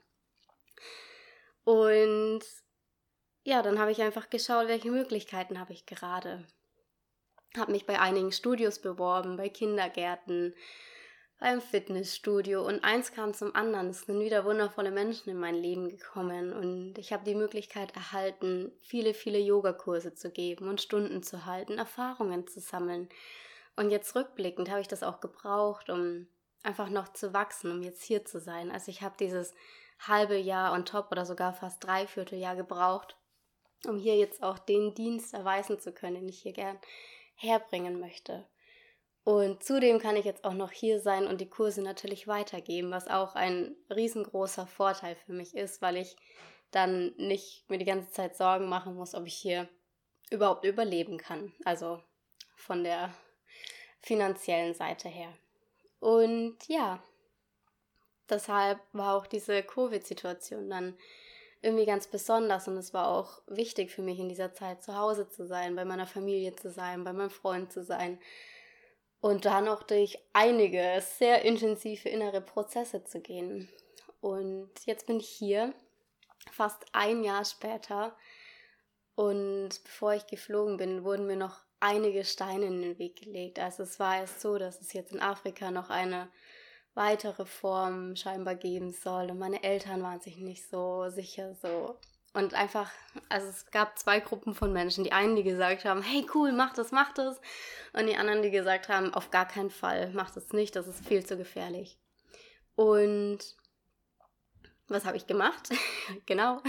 Und 1.65 2.43
ja, 3.45 3.63
dann 3.63 3.79
habe 3.79 3.93
ich 3.93 4.03
einfach 4.03 4.31
geschaut, 4.31 4.69
welche 4.69 4.91
Möglichkeiten 4.91 5.59
habe 5.59 5.73
ich 5.73 5.87
gerade. 5.87 6.47
Habe 7.57 7.73
mich 7.73 7.87
bei 7.87 8.01
einigen 8.01 8.33
Studios 8.33 8.81
beworben, 8.81 9.37
bei 9.37 9.49
Kindergärten, 9.49 10.55
beim 11.43 11.61
Fitnessstudio 11.61 12.65
und 12.65 12.85
eins 12.85 13.11
kam 13.11 13.35
zum 13.35 13.57
anderen. 13.57 13.89
Es 13.89 14.03
sind 14.03 14.21
wieder 14.21 14.45
wundervolle 14.45 14.93
Menschen 14.93 15.29
in 15.29 15.41
mein 15.41 15.57
Leben 15.57 15.89
gekommen 15.89 16.53
und 16.53 16.97
ich 16.99 17.13
habe 17.13 17.25
die 17.25 17.35
Möglichkeit 17.35 17.97
erhalten, 17.97 18.71
viele, 18.81 19.13
viele 19.13 19.41
Yogakurse 19.41 20.15
zu 20.15 20.31
geben 20.31 20.69
und 20.69 20.81
Stunden 20.81 21.25
zu 21.25 21.45
halten, 21.45 21.79
Erfahrungen 21.79 22.47
zu 22.47 22.61
sammeln. 22.61 23.09
Und 23.75 23.91
jetzt 23.91 24.15
rückblickend 24.15 24.71
habe 24.71 24.83
ich 24.83 24.87
das 24.87 25.03
auch 25.03 25.21
gebraucht, 25.21 25.91
um 25.91 26.29
einfach 26.63 26.89
noch 26.89 27.13
zu 27.13 27.35
wachsen, 27.35 27.73
um 27.73 27.83
jetzt 27.83 28.05
hier 28.05 28.25
zu 28.25 28.39
sein. 28.39 28.71
Also 28.71 28.93
ich 28.93 29.03
habe 29.03 29.17
dieses 29.19 29.53
halbe 29.99 30.37
Jahr 30.37 30.73
on 30.73 30.85
top 30.85 31.11
oder 31.11 31.27
sogar 31.27 31.53
fast 31.55 31.83
dreiviertel 31.83 32.39
Jahr 32.39 32.55
gebraucht, 32.55 33.17
um 33.89 33.99
hier 33.99 34.17
jetzt 34.17 34.45
auch 34.45 34.61
den 34.61 34.95
Dienst 34.95 35.35
erweisen 35.35 35.81
zu 35.81 35.91
können, 35.91 36.15
den 36.15 36.29
ich 36.29 36.43
hier 36.43 36.53
gern 36.53 36.79
herbringen 37.35 37.99
möchte. 37.99 38.47
Und 39.25 39.63
zudem 39.63 40.01
kann 40.01 40.17
ich 40.17 40.25
jetzt 40.25 40.45
auch 40.45 40.53
noch 40.53 40.73
hier 40.73 41.01
sein 41.01 41.27
und 41.27 41.41
die 41.41 41.49
Kurse 41.49 41.81
natürlich 41.81 42.27
weitergeben, 42.27 42.91
was 42.91 43.07
auch 43.07 43.37
ein 43.37 43.77
riesengroßer 43.89 44.67
Vorteil 44.67 45.15
für 45.15 45.33
mich 45.33 45.55
ist, 45.55 45.81
weil 45.81 45.97
ich 45.97 46.17
dann 46.73 47.15
nicht 47.17 47.69
mir 47.71 47.79
die 47.79 47.85
ganze 47.85 48.11
Zeit 48.11 48.37
Sorgen 48.37 48.69
machen 48.69 48.95
muss, 48.95 49.15
ob 49.15 49.27
ich 49.27 49.35
hier 49.35 49.69
überhaupt 50.31 50.65
überleben 50.65 51.19
kann. 51.19 51.53
Also 51.65 52.03
von 52.57 52.83
der 52.83 53.15
finanziellen 54.01 54.75
Seite 54.75 55.09
her. 55.09 55.33
Und 56.01 56.57
ja, 56.67 57.01
deshalb 58.29 58.81
war 58.93 59.17
auch 59.17 59.27
diese 59.27 59.63
Covid-Situation 59.63 60.69
dann 60.69 60.99
irgendwie 61.61 61.87
ganz 61.87 62.09
besonders 62.09 62.67
und 62.67 62.77
es 62.77 62.93
war 62.93 63.07
auch 63.07 63.41
wichtig 63.47 63.93
für 63.93 64.03
mich 64.03 64.19
in 64.19 64.29
dieser 64.29 64.53
Zeit 64.53 64.83
zu 64.83 64.97
Hause 64.97 65.29
zu 65.29 65.47
sein, 65.47 65.77
bei 65.77 65.85
meiner 65.85 66.09
Familie 66.09 66.57
zu 66.57 66.73
sein, 66.73 67.05
bei 67.05 67.13
meinem 67.13 67.31
Freund 67.31 67.73
zu 67.73 67.85
sein 67.85 68.19
und 69.23 69.45
dann 69.45 69.69
auch 69.69 69.85
durch 69.85 70.19
einige 70.33 71.01
sehr 71.01 71.45
intensive 71.45 72.09
innere 72.09 72.41
Prozesse 72.41 73.05
zu 73.05 73.21
gehen. 73.21 73.69
Und 74.21 74.69
jetzt 74.85 75.07
bin 75.07 75.21
ich 75.21 75.29
hier, 75.29 75.73
fast 76.51 76.85
ein 76.93 77.23
Jahr 77.23 77.45
später. 77.45 78.17
Und 79.15 79.71
bevor 79.85 80.15
ich 80.15 80.27
geflogen 80.27 80.77
bin, 80.77 81.05
wurden 81.05 81.29
mir 81.29 81.37
noch 81.37 81.61
einige 81.79 82.25
Steine 82.25 82.67
in 82.67 82.83
den 82.83 82.99
Weg 82.99 83.23
gelegt. 83.23 83.61
Also 83.61 83.85
es 83.85 84.01
war 84.01 84.19
erst 84.19 84.41
so, 84.41 84.59
dass 84.59 84.81
es 84.81 84.93
jetzt 84.93 85.13
in 85.13 85.21
Afrika 85.21 85.71
noch 85.71 85.89
eine 85.89 86.29
weitere 86.95 87.47
Form 87.47 88.17
scheinbar 88.17 88.57
geben 88.57 88.91
soll. 88.91 89.31
Und 89.31 89.39
meine 89.39 89.63
Eltern 89.63 90.03
waren 90.03 90.21
sich 90.21 90.39
nicht 90.39 90.69
so 90.69 91.09
sicher, 91.11 91.55
so 91.55 91.97
und 92.35 92.55
einfach, 92.55 92.91
also 93.29 93.49
es 93.49 93.71
gab 93.71 93.99
zwei 93.99 94.21
Gruppen 94.21 94.55
von 94.55 94.73
Menschen. 94.73 95.05
Die 95.05 95.13
einen, 95.13 95.37
die 95.37 95.43
gesagt 95.43 95.85
haben, 95.85 96.03
hey 96.03 96.27
cool, 96.35 96.53
mach 96.53 96.73
das, 96.73 96.91
mach 96.91 97.13
das. 97.13 97.41
Und 97.93 98.07
die 98.07 98.17
anderen, 98.17 98.43
die 98.43 98.51
gesagt 98.51 98.89
haben, 98.89 99.13
auf 99.13 99.31
gar 99.31 99.47
keinen 99.47 99.71
Fall, 99.71 100.11
mach 100.15 100.31
das 100.31 100.53
nicht, 100.53 100.75
das 100.75 100.89
ist 100.89 101.07
viel 101.07 101.25
zu 101.27 101.37
gefährlich. 101.37 101.99
Und 102.75 103.41
was 104.89 105.05
habe 105.05 105.17
ich 105.17 105.27
gemacht? 105.27 105.71
genau, 106.27 106.63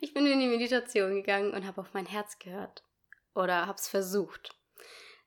ich 0.00 0.12
bin 0.12 0.26
in 0.26 0.40
die 0.40 0.48
Meditation 0.48 1.14
gegangen 1.14 1.52
und 1.54 1.66
habe 1.66 1.80
auf 1.80 1.94
mein 1.94 2.06
Herz 2.06 2.38
gehört. 2.38 2.84
Oder 3.34 3.66
habe 3.66 3.78
es 3.78 3.88
versucht. 3.88 4.54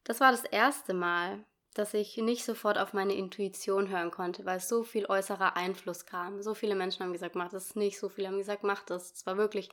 Das 0.03 0.19
war 0.19 0.31
das 0.31 0.43
erste 0.43 0.93
Mal, 0.93 1.45
dass 1.73 1.93
ich 1.93 2.17
nicht 2.17 2.45
sofort 2.45 2.77
auf 2.77 2.93
meine 2.93 3.13
Intuition 3.13 3.89
hören 3.89 4.11
konnte, 4.11 4.45
weil 4.45 4.59
so 4.59 4.83
viel 4.83 5.05
äußerer 5.05 5.55
Einfluss 5.55 6.05
kam. 6.05 6.41
So 6.41 6.53
viele 6.53 6.75
Menschen 6.75 7.03
haben 7.03 7.13
gesagt, 7.13 7.35
mach 7.35 7.49
das 7.49 7.75
nicht, 7.75 7.99
so 7.99 8.09
viele 8.09 8.27
haben 8.27 8.37
gesagt, 8.37 8.63
mach 8.63 8.83
das. 8.83 9.13
Es 9.13 9.25
war 9.25 9.37
wirklich 9.37 9.69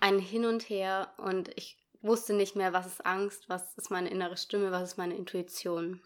ein 0.00 0.18
Hin 0.18 0.44
und 0.44 0.68
Her 0.68 1.12
und 1.18 1.50
ich 1.56 1.78
wusste 2.02 2.34
nicht 2.34 2.56
mehr, 2.56 2.72
was 2.72 2.86
ist 2.86 3.06
Angst, 3.06 3.48
was 3.48 3.76
ist 3.76 3.90
meine 3.90 4.10
innere 4.10 4.36
Stimme, 4.36 4.70
was 4.70 4.82
ist 4.82 4.98
meine 4.98 5.16
Intuition. 5.16 6.02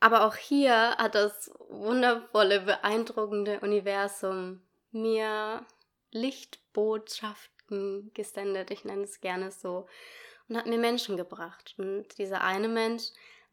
Aber 0.00 0.26
auch 0.26 0.36
hier 0.36 0.96
hat 0.96 1.14
das 1.14 1.50
wundervolle, 1.68 2.60
beeindruckende 2.60 3.60
Universum 3.60 4.62
mir 4.90 5.64
Lichtbotschaften 6.10 8.12
gesendet, 8.14 8.70
ich 8.70 8.84
nenne 8.84 9.04
es 9.04 9.20
gerne 9.20 9.50
so, 9.50 9.86
und 10.48 10.56
hat 10.56 10.66
mir 10.66 10.78
Menschen 10.78 11.16
gebracht. 11.16 11.74
Und 11.78 12.18
dieser 12.18 12.42
eine 12.42 12.68
Mensch 12.68 13.04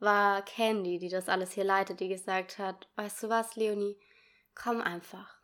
war 0.01 0.43
Candy, 0.43 0.99
die 0.99 1.09
das 1.09 1.29
alles 1.29 1.53
hier 1.53 1.63
leitet, 1.63 1.99
die 1.99 2.09
gesagt 2.09 2.57
hat, 2.57 2.89
weißt 2.95 3.23
du 3.23 3.29
was, 3.29 3.55
Leonie, 3.55 3.97
komm 4.55 4.81
einfach. 4.81 5.39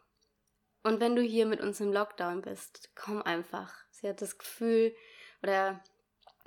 Und 0.84 1.00
wenn 1.00 1.16
du 1.16 1.22
hier 1.22 1.46
mit 1.46 1.62
uns 1.62 1.80
im 1.80 1.94
Lockdown 1.94 2.42
bist, 2.42 2.92
komm 2.96 3.22
einfach. 3.22 3.74
Sie 3.92 4.08
hat 4.08 4.22
das 4.22 4.38
Gefühl, 4.38 4.96
oder 5.44 5.84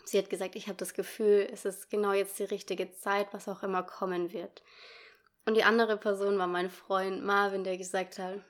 sie 0.05 0.19
hat 0.19 0.31
gesagt, 0.31 0.57
ich 0.57 0.67
habe 0.67 0.77
das 0.77 0.95
Gefühl, 0.95 1.49
es 1.53 1.65
ist 1.65 1.91
genau 1.91 2.13
jetzt 2.13 2.39
die 2.39 2.45
richtige 2.45 2.91
Zeit, 2.93 3.33
was 3.33 3.49
auch 3.49 3.63
immer 3.63 3.83
kommen 3.83 4.33
wird. 4.33 4.63
Und 5.47 5.57
die 5.57 5.65
andere 5.65 5.97
Person 5.97 6.39
war 6.39 6.47
mein 6.47 6.71
Freund 6.71 7.23
Marvin, 7.23 7.65
der 7.65 7.77
gesagt 7.77 8.19
hat, 8.19 8.41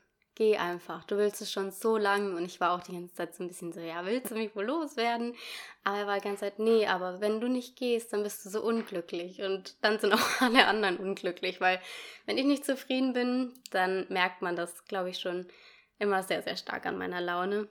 geh 0.40 0.56
einfach. 0.56 1.04
Du 1.04 1.18
willst 1.18 1.42
es 1.42 1.52
schon 1.52 1.70
so 1.70 1.98
lange. 1.98 2.34
Und 2.34 2.46
ich 2.46 2.62
war 2.62 2.72
auch 2.72 2.82
die 2.82 2.92
ganze 2.92 3.14
Zeit 3.14 3.34
so 3.34 3.44
ein 3.44 3.48
bisschen 3.48 3.74
so, 3.74 3.80
ja, 3.80 4.06
willst 4.06 4.30
du 4.30 4.34
mich 4.36 4.56
wohl 4.56 4.64
loswerden? 4.64 5.36
Aber 5.84 5.98
er 5.98 6.06
war 6.06 6.16
die 6.18 6.24
ganze 6.24 6.40
Zeit, 6.40 6.58
nee, 6.58 6.86
aber 6.86 7.20
wenn 7.20 7.42
du 7.42 7.48
nicht 7.48 7.76
gehst, 7.76 8.14
dann 8.14 8.22
bist 8.22 8.42
du 8.42 8.48
so 8.48 8.62
unglücklich. 8.62 9.42
Und 9.42 9.76
dann 9.84 9.98
sind 9.98 10.14
auch 10.14 10.40
alle 10.40 10.66
anderen 10.66 10.96
unglücklich, 10.96 11.60
weil 11.60 11.78
wenn 12.24 12.38
ich 12.38 12.46
nicht 12.46 12.64
zufrieden 12.64 13.12
bin, 13.12 13.52
dann 13.70 14.06
merkt 14.08 14.40
man 14.40 14.56
das, 14.56 14.86
glaube 14.86 15.10
ich, 15.10 15.18
schon 15.18 15.46
immer 15.98 16.22
sehr, 16.22 16.40
sehr 16.40 16.56
stark 16.56 16.86
an 16.86 16.96
meiner 16.96 17.20
Laune. 17.20 17.68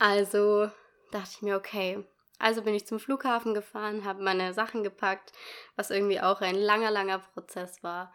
Also 0.00 0.72
dachte 1.12 1.30
ich 1.36 1.42
mir, 1.42 1.56
okay. 1.56 2.04
Also 2.40 2.62
bin 2.62 2.74
ich 2.74 2.88
zum 2.88 2.98
Flughafen 2.98 3.54
gefahren, 3.54 4.04
habe 4.04 4.24
meine 4.24 4.54
Sachen 4.54 4.82
gepackt, 4.82 5.30
was 5.76 5.90
irgendwie 5.90 6.20
auch 6.20 6.40
ein 6.40 6.56
langer, 6.56 6.90
langer 6.90 7.20
Prozess 7.20 7.84
war. 7.84 8.12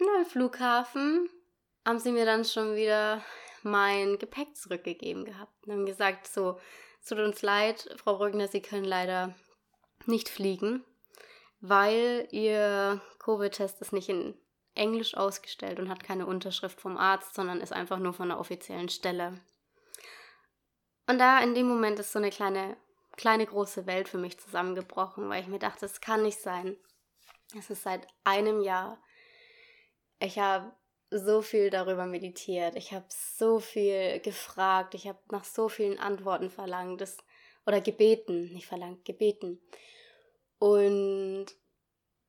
Und 0.00 0.08
am 0.16 0.24
Flughafen 0.24 1.28
haben 1.88 1.98
sie 1.98 2.12
mir 2.12 2.26
dann 2.26 2.44
schon 2.44 2.76
wieder 2.76 3.24
mein 3.62 4.18
Gepäck 4.18 4.54
zurückgegeben 4.54 5.24
gehabt 5.24 5.66
und 5.66 5.72
haben 5.72 5.86
gesagt, 5.86 6.26
so, 6.26 6.60
es 7.00 7.08
tut 7.08 7.18
uns 7.18 7.40
leid, 7.40 7.88
Frau 7.96 8.18
Brückner, 8.18 8.46
Sie 8.46 8.60
können 8.60 8.84
leider 8.84 9.34
nicht 10.04 10.28
fliegen, 10.28 10.84
weil 11.60 12.28
Ihr 12.30 13.00
Covid-Test 13.20 13.80
ist 13.80 13.94
nicht 13.94 14.10
in 14.10 14.38
Englisch 14.74 15.16
ausgestellt 15.16 15.80
und 15.80 15.88
hat 15.88 16.04
keine 16.04 16.26
Unterschrift 16.26 16.78
vom 16.78 16.98
Arzt, 16.98 17.34
sondern 17.34 17.62
ist 17.62 17.72
einfach 17.72 17.98
nur 17.98 18.12
von 18.12 18.28
der 18.28 18.38
offiziellen 18.38 18.90
Stelle. 18.90 19.40
Und 21.06 21.18
da 21.18 21.40
in 21.40 21.54
dem 21.54 21.66
Moment 21.66 21.98
ist 21.98 22.12
so 22.12 22.18
eine 22.18 22.28
kleine, 22.28 22.76
kleine 23.16 23.46
große 23.46 23.86
Welt 23.86 24.10
für 24.10 24.18
mich 24.18 24.38
zusammengebrochen, 24.38 25.30
weil 25.30 25.40
ich 25.40 25.48
mir 25.48 25.58
dachte, 25.58 25.86
es 25.86 26.02
kann 26.02 26.22
nicht 26.22 26.38
sein. 26.38 26.76
Es 27.58 27.70
ist 27.70 27.82
seit 27.82 28.06
einem 28.24 28.60
Jahr. 28.60 29.02
Ich 30.20 30.38
habe 30.38 30.70
so 31.10 31.42
viel 31.42 31.70
darüber 31.70 32.06
meditiert. 32.06 32.76
Ich 32.76 32.92
habe 32.92 33.06
so 33.08 33.60
viel 33.60 34.20
gefragt. 34.20 34.94
Ich 34.94 35.06
habe 35.06 35.18
nach 35.30 35.44
so 35.44 35.68
vielen 35.68 35.98
Antworten 35.98 36.50
verlangt. 36.50 37.00
Das, 37.00 37.18
oder 37.66 37.80
gebeten, 37.80 38.52
nicht 38.52 38.66
verlangt, 38.66 39.04
gebeten. 39.04 39.60
Und 40.58 41.46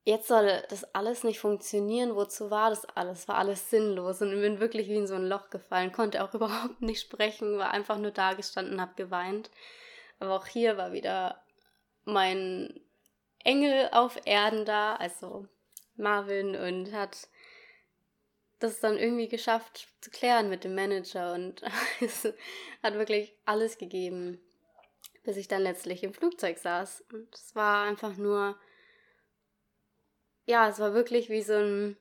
jetzt 0.04 0.28
soll 0.28 0.62
das 0.68 0.84
alles 0.94 1.24
nicht 1.24 1.40
funktionieren. 1.40 2.14
Wozu 2.14 2.50
war 2.50 2.70
das 2.70 2.84
alles? 2.84 3.28
War 3.28 3.36
alles 3.36 3.70
sinnlos 3.70 4.22
und 4.22 4.32
ich 4.32 4.40
bin 4.40 4.60
wirklich 4.60 4.88
wie 4.88 4.96
in 4.96 5.06
so 5.06 5.14
ein 5.14 5.26
Loch 5.26 5.50
gefallen, 5.50 5.92
konnte 5.92 6.22
auch 6.22 6.34
überhaupt 6.34 6.80
nicht 6.80 7.00
sprechen, 7.00 7.58
war 7.58 7.70
einfach 7.70 7.98
nur 7.98 8.10
da 8.10 8.34
gestanden, 8.34 8.80
habe 8.80 8.94
geweint. 8.96 9.50
Aber 10.18 10.36
auch 10.36 10.46
hier 10.46 10.76
war 10.76 10.92
wieder 10.92 11.42
mein 12.04 12.80
Engel 13.44 13.88
auf 13.92 14.18
Erden 14.26 14.64
da, 14.64 14.96
also 14.96 15.46
Marvin, 15.96 16.56
und 16.56 16.92
hat 16.92 17.28
das 18.60 18.78
dann 18.78 18.98
irgendwie 18.98 19.28
geschafft 19.28 19.88
zu 20.00 20.10
klären 20.10 20.48
mit 20.48 20.64
dem 20.64 20.74
Manager 20.74 21.34
und 21.34 21.62
es 22.00 22.28
hat 22.82 22.94
wirklich 22.94 23.34
alles 23.46 23.78
gegeben, 23.78 24.38
bis 25.24 25.36
ich 25.36 25.48
dann 25.48 25.62
letztlich 25.62 26.04
im 26.04 26.14
Flugzeug 26.14 26.58
saß. 26.58 27.04
Und 27.12 27.34
es 27.34 27.56
war 27.56 27.84
einfach 27.84 28.16
nur, 28.16 28.56
ja, 30.46 30.68
es 30.68 30.78
war 30.78 30.94
wirklich 30.94 31.30
wie 31.30 31.42
so 31.42 31.54
ein, 31.54 31.96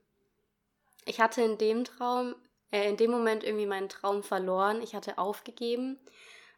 ich 1.06 1.20
hatte 1.20 1.42
in 1.42 1.58
dem 1.58 1.86
Traum, 1.86 2.36
äh, 2.72 2.90
in 2.90 2.98
dem 2.98 3.12
Moment 3.12 3.44
irgendwie 3.44 3.66
meinen 3.66 3.90
Traum 3.90 4.22
verloren. 4.22 4.82
Ich 4.82 4.96
hatte 4.96 5.18
aufgegeben. 5.18 5.98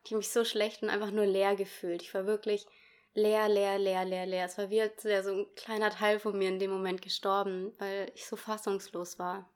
Ich 0.03 0.12
habe 0.12 0.17
mich 0.17 0.29
so 0.29 0.43
schlecht 0.43 0.81
und 0.81 0.89
einfach 0.89 1.12
nur 1.12 1.27
leer 1.27 1.55
gefühlt. 1.55 2.01
Ich 2.01 2.13
war 2.15 2.25
wirklich 2.25 2.65
leer, 3.13 3.48
leer, 3.50 3.77
leer, 3.77 4.03
leer, 4.03 4.25
leer. 4.25 4.46
Es 4.46 4.58
war 4.58 4.72
wie 4.72 4.81
als 4.81 5.03
wäre 5.03 5.24
so 5.24 5.31
ein 5.31 5.55
kleiner 5.55 5.91
Teil 5.91 6.20
von 6.20 6.38
mir 6.38 6.50
in 6.50 6.58
dem 6.58 6.72
Moment 6.72 7.03
gestorben, 7.03 7.72
weil 7.77 8.12
ich 8.15 8.25
so 8.25 8.36
fassungslos 8.36 9.20
war 9.20 9.50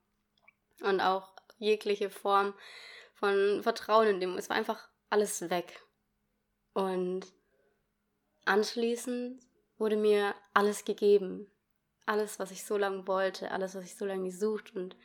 und 0.82 1.02
auch 1.02 1.34
jegliche 1.58 2.10
Form 2.10 2.54
von 3.14 3.62
Vertrauen 3.64 4.08
in 4.08 4.20
dem. 4.20 4.38
Es 4.38 4.50
war 4.50 4.58
einfach 4.58 4.88
alles 5.10 5.50
weg. 5.50 5.82
Und 6.74 7.26
anschließend 8.46 9.42
wurde 9.78 9.98
mir 9.98 10.36
alles 10.54 10.86
gegeben. 10.86 11.50
Alles, 12.06 12.40
was 12.40 12.52
ich 12.52 12.64
so 12.64 12.78
lange 12.78 13.08
wollte, 13.08 13.52
alles, 13.52 13.76
was 13.76 13.86
ich 13.86 13.96
so 13.96 14.06
lange 14.06 14.26
gesucht 14.26 14.76
und 14.76 14.96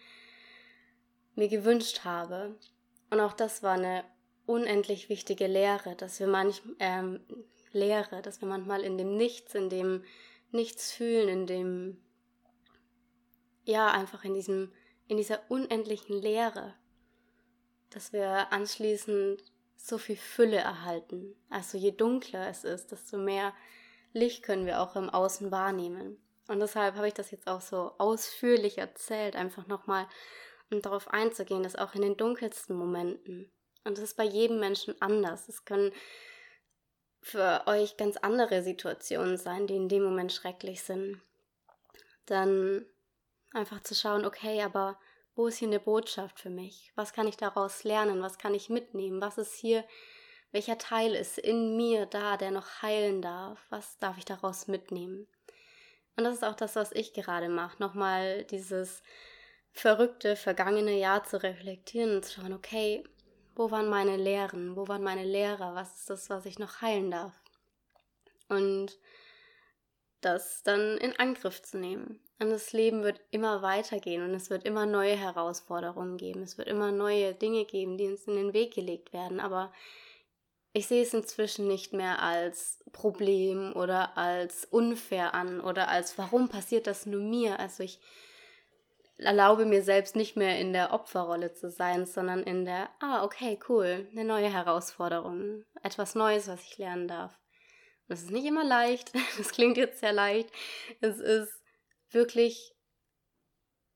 mir 1.35 1.49
gewünscht 1.49 2.05
habe. 2.05 2.59
Und 3.11 3.21
auch 3.21 3.33
das 3.33 3.63
war 3.63 3.75
eine 3.75 4.05
unendlich 4.47 5.09
wichtige 5.09 5.47
Lehre, 5.47 5.97
dass 5.97 6.21
wir 6.21 6.27
manchmal, 6.27 6.75
ähm, 6.81 7.21
Lehre, 7.73 8.21
dass 8.21 8.41
wir 8.41 8.49
manchmal 8.49 8.83
in 8.83 8.99
dem 8.99 9.17
Nichts, 9.17 9.55
in 9.55 9.71
dem 9.71 10.05
Nichts 10.51 10.91
fühlen, 10.93 11.29
in 11.29 11.47
dem 11.47 12.01
ja, 13.65 13.91
einfach 13.91 14.25
in 14.25 14.35
diesem, 14.35 14.73
in 15.11 15.17
dieser 15.17 15.41
unendlichen 15.49 16.23
Leere, 16.23 16.73
dass 17.91 18.13
wir 18.13 18.53
anschließend 18.53 19.43
so 19.77 19.99
viel 19.99 20.17
Fülle 20.17 20.59
erhalten. 20.59 21.35
Also 21.49 21.79
je 21.79 21.91
dunkler 21.91 22.49
es 22.49 22.63
ist, 22.63 22.93
desto 22.93 23.19
mehr 23.19 23.53
Licht 24.13 24.45
können 24.45 24.67
wir 24.67 24.81
auch 24.81 24.95
im 24.95 25.11
Außen 25.11 25.51
wahrnehmen. 25.51 26.23
Und 26.47 26.61
deshalb 26.61 26.95
habe 26.95 27.09
ich 27.09 27.15
das 27.15 27.33
jetzt 27.33 27.49
auch 27.49 27.61
so 27.61 27.93
ausführlich 27.99 28.79
erzählt, 28.79 29.35
einfach 29.35 29.67
nochmal, 29.67 30.07
um 30.71 30.81
darauf 30.81 31.09
einzugehen, 31.09 31.65
dass 31.65 31.75
auch 31.75 31.97
in 31.97 32.03
den 32.03 32.17
dunkelsten 32.17 32.77
Momenten, 32.77 33.51
und 33.83 33.99
das 33.99 34.05
ist 34.05 34.17
bei 34.17 34.25
jedem 34.25 34.61
Menschen 34.61 34.95
anders, 35.01 35.49
es 35.49 35.65
können 35.65 35.91
für 37.21 37.65
euch 37.67 37.97
ganz 37.97 38.17
andere 38.17 38.63
Situationen 38.63 39.39
sein, 39.39 39.67
die 39.67 39.75
in 39.75 39.89
dem 39.89 40.05
Moment 40.05 40.33
schrecklich 40.33 40.83
sind, 40.83 41.21
dann 42.27 42.87
einfach 43.53 43.83
zu 43.83 43.95
schauen, 43.95 44.25
okay, 44.25 44.63
aber 44.63 44.99
wo 45.35 45.47
ist 45.47 45.59
hier 45.59 45.69
eine 45.69 45.81
Botschaft 45.81 46.39
für 46.39 46.51
mich? 46.51 46.93
Was 46.97 47.13
kann 47.13 47.27
ich 47.27 47.37
daraus 47.37 47.85
lernen? 47.85 48.23
Was 48.23 48.39
kann 48.39 48.55
ich 48.55 48.69
mitnehmen? 48.69 49.21
Was 49.21 49.39
ist 49.39 49.55
hier, 49.55 49.85
welcher 50.53 50.79
Teil 50.79 51.15
ist 51.15 51.39
in 51.39 51.77
mir 51.77 52.07
da, 52.07 52.37
der 52.37 52.51
noch 52.51 52.83
heilen 52.83 53.23
darf? 53.23 53.65
Was 53.71 53.99
darf 53.99 54.19
ich 54.19 54.25
daraus 54.25 54.67
mitnehmen? 54.67 55.27
Und 56.17 56.25
das 56.25 56.35
ist 56.35 56.45
auch 56.45 56.57
das, 56.57 56.77
was 56.77 56.93
ich 56.93 57.15
gerade 57.15 57.49
mache. 57.49 57.81
Nochmal 57.81 58.45
dieses 58.45 59.03
verrückte, 59.73 60.37
vergangene 60.37 60.99
Jahr 60.99 61.25
zu 61.25 61.43
reflektieren 61.43 62.17
und 62.17 62.25
zu 62.25 62.41
schauen, 62.41 62.53
okay, 62.53 63.05
wo 63.55 63.71
waren 63.71 63.89
meine 63.89 64.17
Lehren? 64.17 64.77
Wo 64.77 64.89
waren 64.89 65.03
meine 65.03 65.25
Lehrer? 65.25 65.75
Was 65.75 66.01
ist 66.01 66.11
das, 66.11 66.31
was 66.31 66.47
ich 66.47 66.59
noch 66.59 66.81
heilen 66.83 67.11
darf? 67.11 67.33
Und 68.49 68.99
das 70.21 70.63
dann 70.63 70.99
in 70.99 71.19
Angriff 71.19 71.63
zu 71.63 71.79
nehmen. 71.79 72.21
Und 72.39 72.51
das 72.51 72.73
Leben 72.73 73.03
wird 73.03 73.21
immer 73.31 73.63
weitergehen 73.63 74.23
und 74.23 74.35
es 74.35 74.49
wird 74.49 74.65
immer 74.65 74.87
neue 74.87 75.15
Herausforderungen 75.15 76.17
geben. 76.17 76.43
Es 76.43 76.57
wird 76.57 76.69
immer 76.69 76.91
neue 76.91 77.35
Dinge 77.35 77.65
geben, 77.67 77.99
die 77.99 78.07
uns 78.07 78.25
in 78.25 78.37
den 78.37 78.53
Weg 78.55 78.75
gelegt 78.75 79.13
werden. 79.13 79.41
Aber 79.41 79.73
ich 80.73 80.87
sehe 80.87 81.03
es 81.03 81.13
inzwischen 81.13 81.69
nicht 81.69 81.93
mehr 81.93 82.23
als 82.23 82.83
Problem 82.93 83.75
oder 83.75 84.17
als 84.17 84.65
unfair 84.65 85.35
an 85.35 85.61
oder 85.61 85.89
als 85.89 86.17
warum 86.17 86.49
passiert 86.49 86.87
das 86.87 87.07
nur 87.07 87.21
mir. 87.21 87.61
Also 87.61 87.83
ich 87.83 88.01
erlaube 89.19 89.67
mir 89.67 89.83
selbst 89.83 90.17
nicht 90.17 90.37
mehr 90.37 90.59
in 90.59 90.73
der 90.73 90.93
Opferrolle 90.93 91.53
zu 91.53 91.71
sein, 91.71 92.07
sondern 92.07 92.43
in 92.43 92.65
der, 92.65 92.89
ah, 93.01 93.25
okay, 93.25 93.59
cool, 93.69 94.09
eine 94.13 94.25
neue 94.25 94.51
Herausforderung, 94.51 95.65
etwas 95.83 96.15
Neues, 96.15 96.49
was 96.49 96.63
ich 96.63 96.79
lernen 96.79 97.09
darf. 97.09 97.39
Das 98.11 98.23
ist 98.23 98.33
nicht 98.33 98.45
immer 98.45 98.65
leicht, 98.65 99.13
das 99.39 99.53
klingt 99.53 99.77
jetzt 99.77 100.01
sehr 100.01 100.13
leicht. 100.13 100.51
Es 101.01 101.19
ist 101.21 101.63
wirklich, 102.11 102.75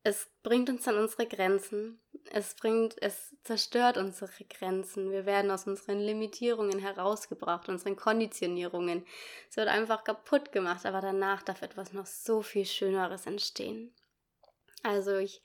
es 0.05 0.29
bringt 0.45 0.71
uns 0.71 0.87
an 0.87 0.99
unsere 0.99 1.27
Grenzen. 1.27 2.01
Es 2.31 2.55
bringt, 2.55 2.95
es 3.03 3.35
zerstört 3.43 3.97
unsere 3.97 4.31
Grenzen. 4.49 5.11
Wir 5.11 5.27
werden 5.27 5.51
aus 5.51 5.67
unseren 5.67 5.99
Limitierungen 5.99 6.79
herausgebracht, 6.79 7.69
unseren 7.69 7.97
Konditionierungen. 7.97 9.05
Es 9.51 9.57
wird 9.57 9.67
einfach 9.67 10.05
kaputt 10.05 10.53
gemacht, 10.53 10.87
aber 10.87 11.01
danach 11.01 11.43
darf 11.43 11.63
etwas 11.63 11.93
noch 11.93 12.07
so 12.07 12.41
viel 12.41 12.67
Schöneres 12.67 13.27
entstehen. 13.27 13.93
Also 14.85 15.17
ich, 15.17 15.43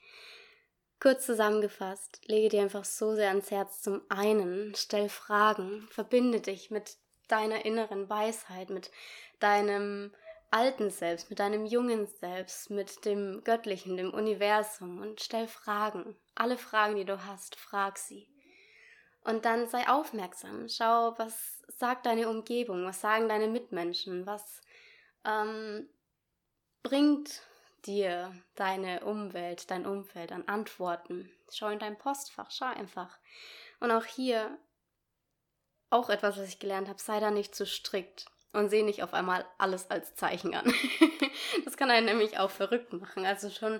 kurz 1.00 1.26
zusammengefasst, 1.26 2.22
lege 2.26 2.50
dir 2.50 2.62
einfach 2.62 2.86
so 2.86 3.16
sehr 3.16 3.30
ans 3.30 3.50
Herz. 3.50 3.82
Zum 3.82 4.04
einen, 4.10 4.76
stell 4.76 5.10
Fragen, 5.10 5.88
verbinde 5.90 6.40
dich 6.40 6.70
mit 6.70 6.98
deiner 7.32 7.66
inneren 7.66 8.10
Weisheit, 8.10 8.70
mit 8.70 8.92
deinem 9.40 10.14
alten 10.52 10.90
Selbst, 10.90 11.30
mit 11.30 11.40
deinem 11.40 11.66
jungen 11.66 12.08
Selbst, 12.08 12.70
mit 12.70 13.06
dem 13.06 13.44
Göttlichen, 13.44 13.98
dem 13.98 14.14
Universum 14.14 15.00
und 15.02 15.22
stell 15.22 15.48
Fragen. 15.48 16.16
Alle 16.36 16.58
Fragen, 16.58 16.96
die 16.96 17.06
du 17.06 17.26
hast, 17.26 17.56
frag 17.56 17.98
sie. 17.98 18.28
Und 19.24 19.46
dann 19.46 19.68
sei 19.68 19.88
aufmerksam. 19.88 20.68
Schau, 20.70 21.14
was 21.18 21.62
sagt 21.68 22.06
deine 22.06 22.30
Umgebung, 22.30 22.86
was 22.86 23.02
sagen 23.02 23.30
deine 23.30 23.48
Mitmenschen, 23.48 24.26
was 24.26 24.62
ähm, 25.26 25.88
bringt 26.82 27.44
dir 27.86 28.34
deine 28.56 29.06
Umwelt, 29.06 29.70
dein 29.72 29.86
Umfeld 29.86 30.32
an 30.32 30.48
Antworten. 30.48 31.32
Schau 31.52 31.68
in 31.70 31.80
dein 31.80 31.98
Postfach, 31.98 32.50
schau 32.52 32.66
einfach. 32.66 33.18
Und 33.80 33.92
auch 33.92 34.06
hier, 34.06 34.58
auch 35.90 36.10
etwas, 36.10 36.38
was 36.38 36.48
ich 36.48 36.60
gelernt 36.60 36.88
habe, 36.88 37.00
sei 37.00 37.20
da 37.20 37.32
nicht 37.32 37.56
zu 37.56 37.66
strikt 37.66 38.26
und 38.54 38.70
sehe 38.70 38.86
nicht 38.86 39.04
auf 39.04 39.14
einmal 39.14 39.46
alles 39.58 39.90
als 39.90 40.16
Zeichen 40.16 40.54
an. 40.54 40.74
das 41.66 41.78
kann 41.78 41.92
einen 41.92 42.06
nämlich 42.06 42.38
auch 42.38 42.52
verrückt 42.52 42.94
machen. 42.94 43.26
Also 43.26 43.50
schon 43.50 43.80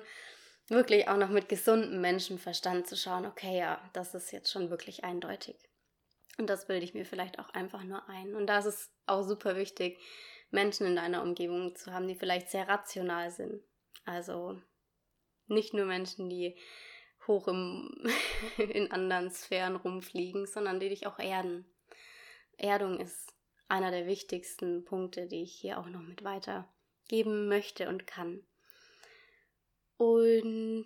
wirklich 0.68 1.08
auch 1.08 1.18
noch 1.18 1.30
mit 1.30 1.50
gesundem 1.50 2.02
Menschenverstand 2.02 2.88
zu 2.88 2.96
schauen, 2.96 3.26
okay, 3.26 3.58
ja, 3.58 3.82
das 3.94 4.14
ist 4.14 4.32
jetzt 4.32 4.52
schon 4.52 4.70
wirklich 4.70 5.04
eindeutig. 5.04 5.58
Und 6.38 6.50
das 6.50 6.68
bilde 6.68 6.86
ich 6.86 6.94
mir 6.94 7.06
vielleicht 7.06 7.40
auch 7.40 7.50
einfach 7.50 7.84
nur 7.84 8.08
ein. 8.08 8.36
Und 8.36 8.48
da 8.48 8.60
ist 8.60 8.66
es 8.66 8.92
auch 9.08 9.24
super 9.24 9.56
wichtig, 9.56 10.00
Menschen 10.52 10.88
in 10.88 10.96
deiner 10.96 11.22
Umgebung 11.22 11.76
zu 11.76 11.94
haben, 11.94 12.08
die 12.08 12.16
vielleicht 12.16 12.50
sehr 12.50 12.68
rational 12.68 13.30
sind. 13.30 13.62
Also 14.06 14.60
nicht 15.48 15.74
nur 15.74 15.86
Menschen, 15.86 16.30
die 16.30 16.58
hoch 17.28 17.48
im, 17.48 17.92
in 18.58 18.92
anderen 18.92 19.32
Sphären 19.32 19.76
rumfliegen, 19.76 20.46
sondern 20.46 20.80
die 20.80 20.90
dich 20.90 21.08
auch 21.08 21.20
erden. 21.20 21.66
Erdung 22.60 23.00
ist 23.00 23.34
einer 23.68 23.92
der 23.92 24.08
wichtigsten 24.08 24.84
Punkte, 24.84 25.28
die 25.28 25.44
ich 25.44 25.54
hier 25.54 25.80
auch 25.80 25.88
noch 25.88 26.02
mit 26.02 26.24
weitergeben 26.24 27.48
möchte 27.48 27.88
und 27.88 28.08
kann. 28.08 28.44
Und 29.98 30.86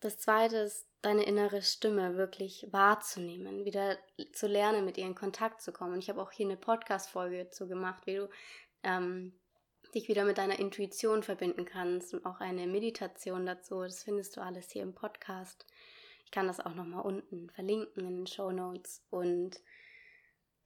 das 0.00 0.18
zweite 0.18 0.56
ist, 0.58 0.88
deine 1.02 1.24
innere 1.24 1.62
Stimme 1.62 2.16
wirklich 2.16 2.68
wahrzunehmen, 2.70 3.64
wieder 3.64 3.98
zu 4.32 4.46
lernen, 4.46 4.84
mit 4.84 4.96
ihr 4.96 5.06
in 5.06 5.16
Kontakt 5.16 5.60
zu 5.60 5.72
kommen. 5.72 5.94
Und 5.94 5.98
ich 5.98 6.08
habe 6.08 6.22
auch 6.22 6.30
hier 6.30 6.46
eine 6.46 6.56
Podcast-Folge 6.56 7.44
dazu 7.44 7.66
gemacht, 7.66 8.06
wie 8.06 8.16
du 8.16 8.28
ähm, 8.84 9.32
dich 9.94 10.08
wieder 10.08 10.24
mit 10.24 10.38
deiner 10.38 10.58
Intuition 10.58 11.22
verbinden 11.22 11.64
kannst 11.64 12.14
und 12.14 12.24
auch 12.24 12.40
eine 12.40 12.66
Meditation 12.66 13.44
dazu. 13.44 13.82
Das 13.82 14.04
findest 14.04 14.36
du 14.36 14.40
alles 14.40 14.70
hier 14.70 14.82
im 14.82 14.94
Podcast. 14.94 15.66
Ich 16.24 16.30
kann 16.30 16.46
das 16.46 16.60
auch 16.60 16.74
nochmal 16.74 17.02
unten 17.04 17.50
verlinken 17.50 18.06
in 18.06 18.16
den 18.18 18.26
Show 18.26 18.52
Notes 18.52 19.04
und 19.10 19.60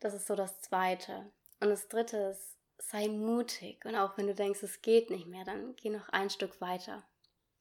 das 0.01 0.15
ist 0.15 0.27
so 0.27 0.35
das 0.35 0.61
Zweite. 0.61 1.31
Und 1.61 1.71
das 1.71 1.89
Dritte 1.89 2.17
ist, 2.17 2.57
sei 2.79 3.09
mutig. 3.09 3.85
Und 3.85 3.97
auch 3.97 4.17
wenn 4.17 4.27
du 4.27 4.35
denkst, 4.35 4.63
es 4.63 4.83
geht 4.83 5.11
nicht 5.11 5.27
mehr, 5.27 5.45
dann 5.45 5.75
geh 5.77 5.91
noch 5.91 6.09
ein 6.11 6.31
Stück 6.31 6.61
weiter. 6.61 7.07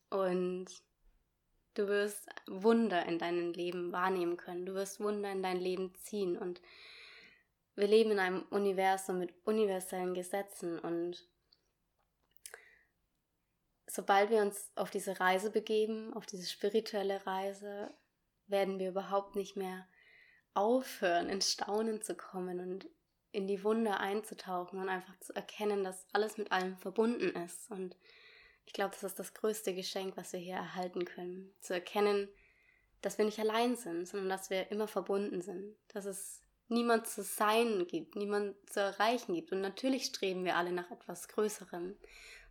Und 0.10 0.67
du 1.74 1.88
wirst 1.88 2.28
Wunder 2.48 3.06
in 3.06 3.19
deinem 3.19 3.52
Leben 3.54 3.91
wahrnehmen 3.91 4.38
können. 4.38 4.65
Du 4.65 4.74
wirst 4.74 5.00
Wunder 5.00 5.32
in 5.32 5.43
dein 5.43 5.60
Leben 5.60 5.93
ziehen. 5.95 6.38
Und 6.38 6.62
wir 7.76 7.88
leben 7.88 8.12
in 8.12 8.19
einem 8.19 8.43
Universum 8.50 9.19
mit 9.19 9.34
universellen 9.45 10.13
Gesetzen. 10.13 10.80
Und 10.80 11.28
sobald 13.88 14.30
wir 14.30 14.41
uns 14.41 14.71
auf 14.76 14.89
diese 14.89 15.19
Reise 15.19 15.50
begeben, 15.50 16.13
auf 16.13 16.26
diese 16.26 16.48
spirituelle 16.48 17.26
Reise, 17.26 17.93
werden 18.48 18.78
wir 18.78 18.89
überhaupt 18.89 19.36
nicht 19.36 19.56
mehr 19.56 19.88
aufhören, 20.55 21.29
ins 21.29 21.51
Staunen 21.51 22.01
zu 22.01 22.15
kommen 22.15 22.59
und 22.59 22.87
in 23.31 23.47
die 23.47 23.63
Wunder 23.63 23.99
einzutauchen 23.99 24.79
und 24.79 24.89
einfach 24.89 25.19
zu 25.19 25.35
erkennen, 25.35 25.83
dass 25.83 26.05
alles 26.13 26.37
mit 26.37 26.51
allem 26.51 26.77
verbunden 26.77 27.29
ist. 27.43 27.69
Und 27.69 27.97
ich 28.65 28.73
glaube, 28.73 28.91
das 28.93 29.03
ist 29.03 29.19
das 29.19 29.33
größte 29.33 29.75
Geschenk, 29.75 30.15
was 30.15 30.31
wir 30.33 30.39
hier 30.39 30.55
erhalten 30.55 31.03
können. 31.05 31.53
Zu 31.59 31.73
erkennen, 31.73 32.29
dass 33.01 33.17
wir 33.17 33.25
nicht 33.25 33.39
allein 33.39 33.75
sind, 33.75 34.07
sondern 34.07 34.29
dass 34.29 34.49
wir 34.49 34.71
immer 34.71 34.87
verbunden 34.87 35.41
sind. 35.41 35.75
Dass 35.89 36.05
es 36.05 36.41
niemand 36.69 37.07
zu 37.07 37.23
sein 37.23 37.85
gibt, 37.87 38.15
niemand 38.15 38.55
zu 38.69 38.79
erreichen 38.79 39.35
gibt. 39.35 39.51
Und 39.51 39.61
natürlich 39.61 40.05
streben 40.05 40.45
wir 40.45 40.55
alle 40.55 40.71
nach 40.71 40.89
etwas 40.89 41.27
Größerem. 41.27 41.83
Und 41.83 41.97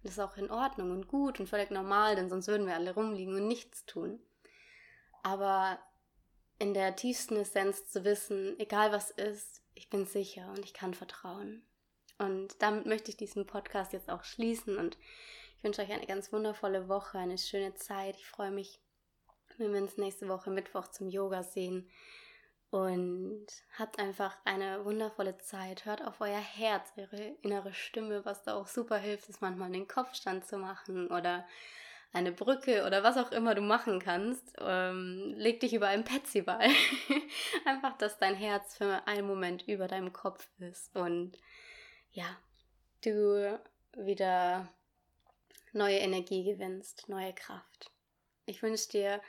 das 0.03 0.13
ist 0.13 0.21
auch 0.21 0.37
in 0.37 0.51
Ordnung 0.51 0.91
und 0.91 1.09
gut 1.09 1.41
und 1.41 1.49
völlig 1.49 1.71
normal, 1.71 2.15
denn 2.15 2.29
sonst 2.29 2.47
würden 2.47 2.67
wir 2.67 2.75
alle 2.75 2.95
rumliegen 2.95 3.35
und 3.35 3.49
nichts 3.49 3.87
tun. 3.87 4.21
Aber 5.23 5.79
in 6.59 6.75
der 6.75 6.97
tiefsten 6.97 7.37
Essenz 7.37 7.89
zu 7.89 8.05
wissen, 8.05 8.59
egal 8.59 8.93
was 8.93 9.11
ist, 9.11 9.63
ich 9.75 9.91
bin 9.91 10.07
sicher 10.07 10.49
und 10.51 10.65
ich 10.65 10.75
kann 10.75 10.95
vertrauen. 10.95 11.67
Und 12.19 12.63
damit 12.63 12.87
möchte 12.87 13.11
ich 13.11 13.17
diesen 13.17 13.47
Podcast 13.47 13.93
jetzt 13.93 14.09
auch 14.09 14.25
schließen 14.25 14.79
und 14.79 14.97
ich 15.57 15.65
wünsche 15.65 15.83
euch 15.83 15.93
eine 15.93 16.07
ganz 16.07 16.33
wundervolle 16.33 16.89
Woche, 16.89 17.19
eine 17.19 17.39
schöne 17.39 17.75
Zeit. 17.75 18.17
Ich 18.17 18.27
freue 18.27 18.51
mich, 18.51 18.81
wenn 19.59 19.73
wir 19.73 19.83
uns 19.83 19.97
nächste 19.97 20.29
Woche 20.29 20.51
Mittwoch 20.51 20.89
zum 20.89 21.09
Yoga 21.09 21.43
sehen. 21.43 21.91
Und 22.71 23.47
habt 23.79 24.01
einfach 24.01 24.37
eine 24.45 24.85
wundervolle 24.85 25.39
Zeit. 25.39 25.85
Hört 25.85 26.05
auf 26.05 26.21
euer 26.21 26.41
Herz, 26.41 26.93
eure 26.97 27.37
innere 27.43 27.73
Stimme, 27.73 28.25
was 28.25 28.43
da 28.43 28.57
auch 28.57 28.67
super 28.67 28.97
hilft, 28.97 29.29
ist 29.29 29.41
manchmal 29.41 29.71
den 29.71 29.87
Kopfstand 29.87 30.45
zu 30.45 30.59
machen 30.59 31.07
oder 31.07 31.47
eine 32.15 32.33
Brücke 32.33 32.87
oder 32.87 33.03
was 33.03 33.19
auch 33.19 33.33
immer 33.33 33.55
du 33.55 33.61
machen 33.61 33.99
kannst, 33.99 34.55
ähm, 34.61 35.35
leg 35.37 35.61
dich 35.61 35.75
über 35.75 35.89
einen 35.89 36.05
Petsyball. 36.05 36.69
Einfach, 37.67 37.99
dass 37.99 38.19
dein 38.19 38.37
Herz 38.37 38.77
für 38.77 39.07
einen 39.07 39.27
Moment 39.27 39.67
über 39.67 39.89
deinem 39.89 40.13
Kopf 40.13 40.49
ist 40.61 40.95
und 40.97 41.37
ja, 42.13 42.25
du 43.05 43.61
wieder 43.97 44.73
neue 45.73 45.99
Energie 45.99 46.45
gewinnst, 46.45 47.09
neue 47.09 47.35
Kraft. 47.35 47.91
Ich 48.47 48.63
wünsche 48.63 48.89
dir 48.91 49.21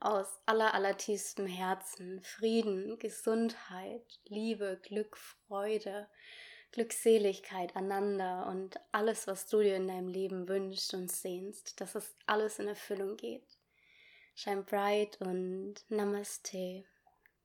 aus 0.00 0.40
aller, 0.46 0.72
aller 0.72 0.96
tiefstem 0.96 1.46
Herzen 1.46 2.22
Frieden, 2.22 2.98
Gesundheit, 2.98 4.20
Liebe, 4.24 4.80
Glück, 4.82 5.18
Freude, 5.18 6.08
Glückseligkeit, 6.72 7.76
einander 7.76 8.46
und 8.46 8.80
alles, 8.92 9.26
was 9.26 9.46
du 9.46 9.60
dir 9.60 9.76
in 9.76 9.88
deinem 9.88 10.08
Leben 10.08 10.48
wünschst 10.48 10.94
und 10.94 11.12
sehnst, 11.12 11.80
dass 11.80 11.94
es 11.94 12.14
alles 12.26 12.58
in 12.58 12.68
Erfüllung 12.68 13.16
geht. 13.16 13.58
Shine 14.34 14.62
bright 14.62 15.20
und 15.20 15.74
Namaste, 15.90 16.84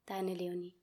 deine 0.05 0.33
Leonie. 0.33 0.75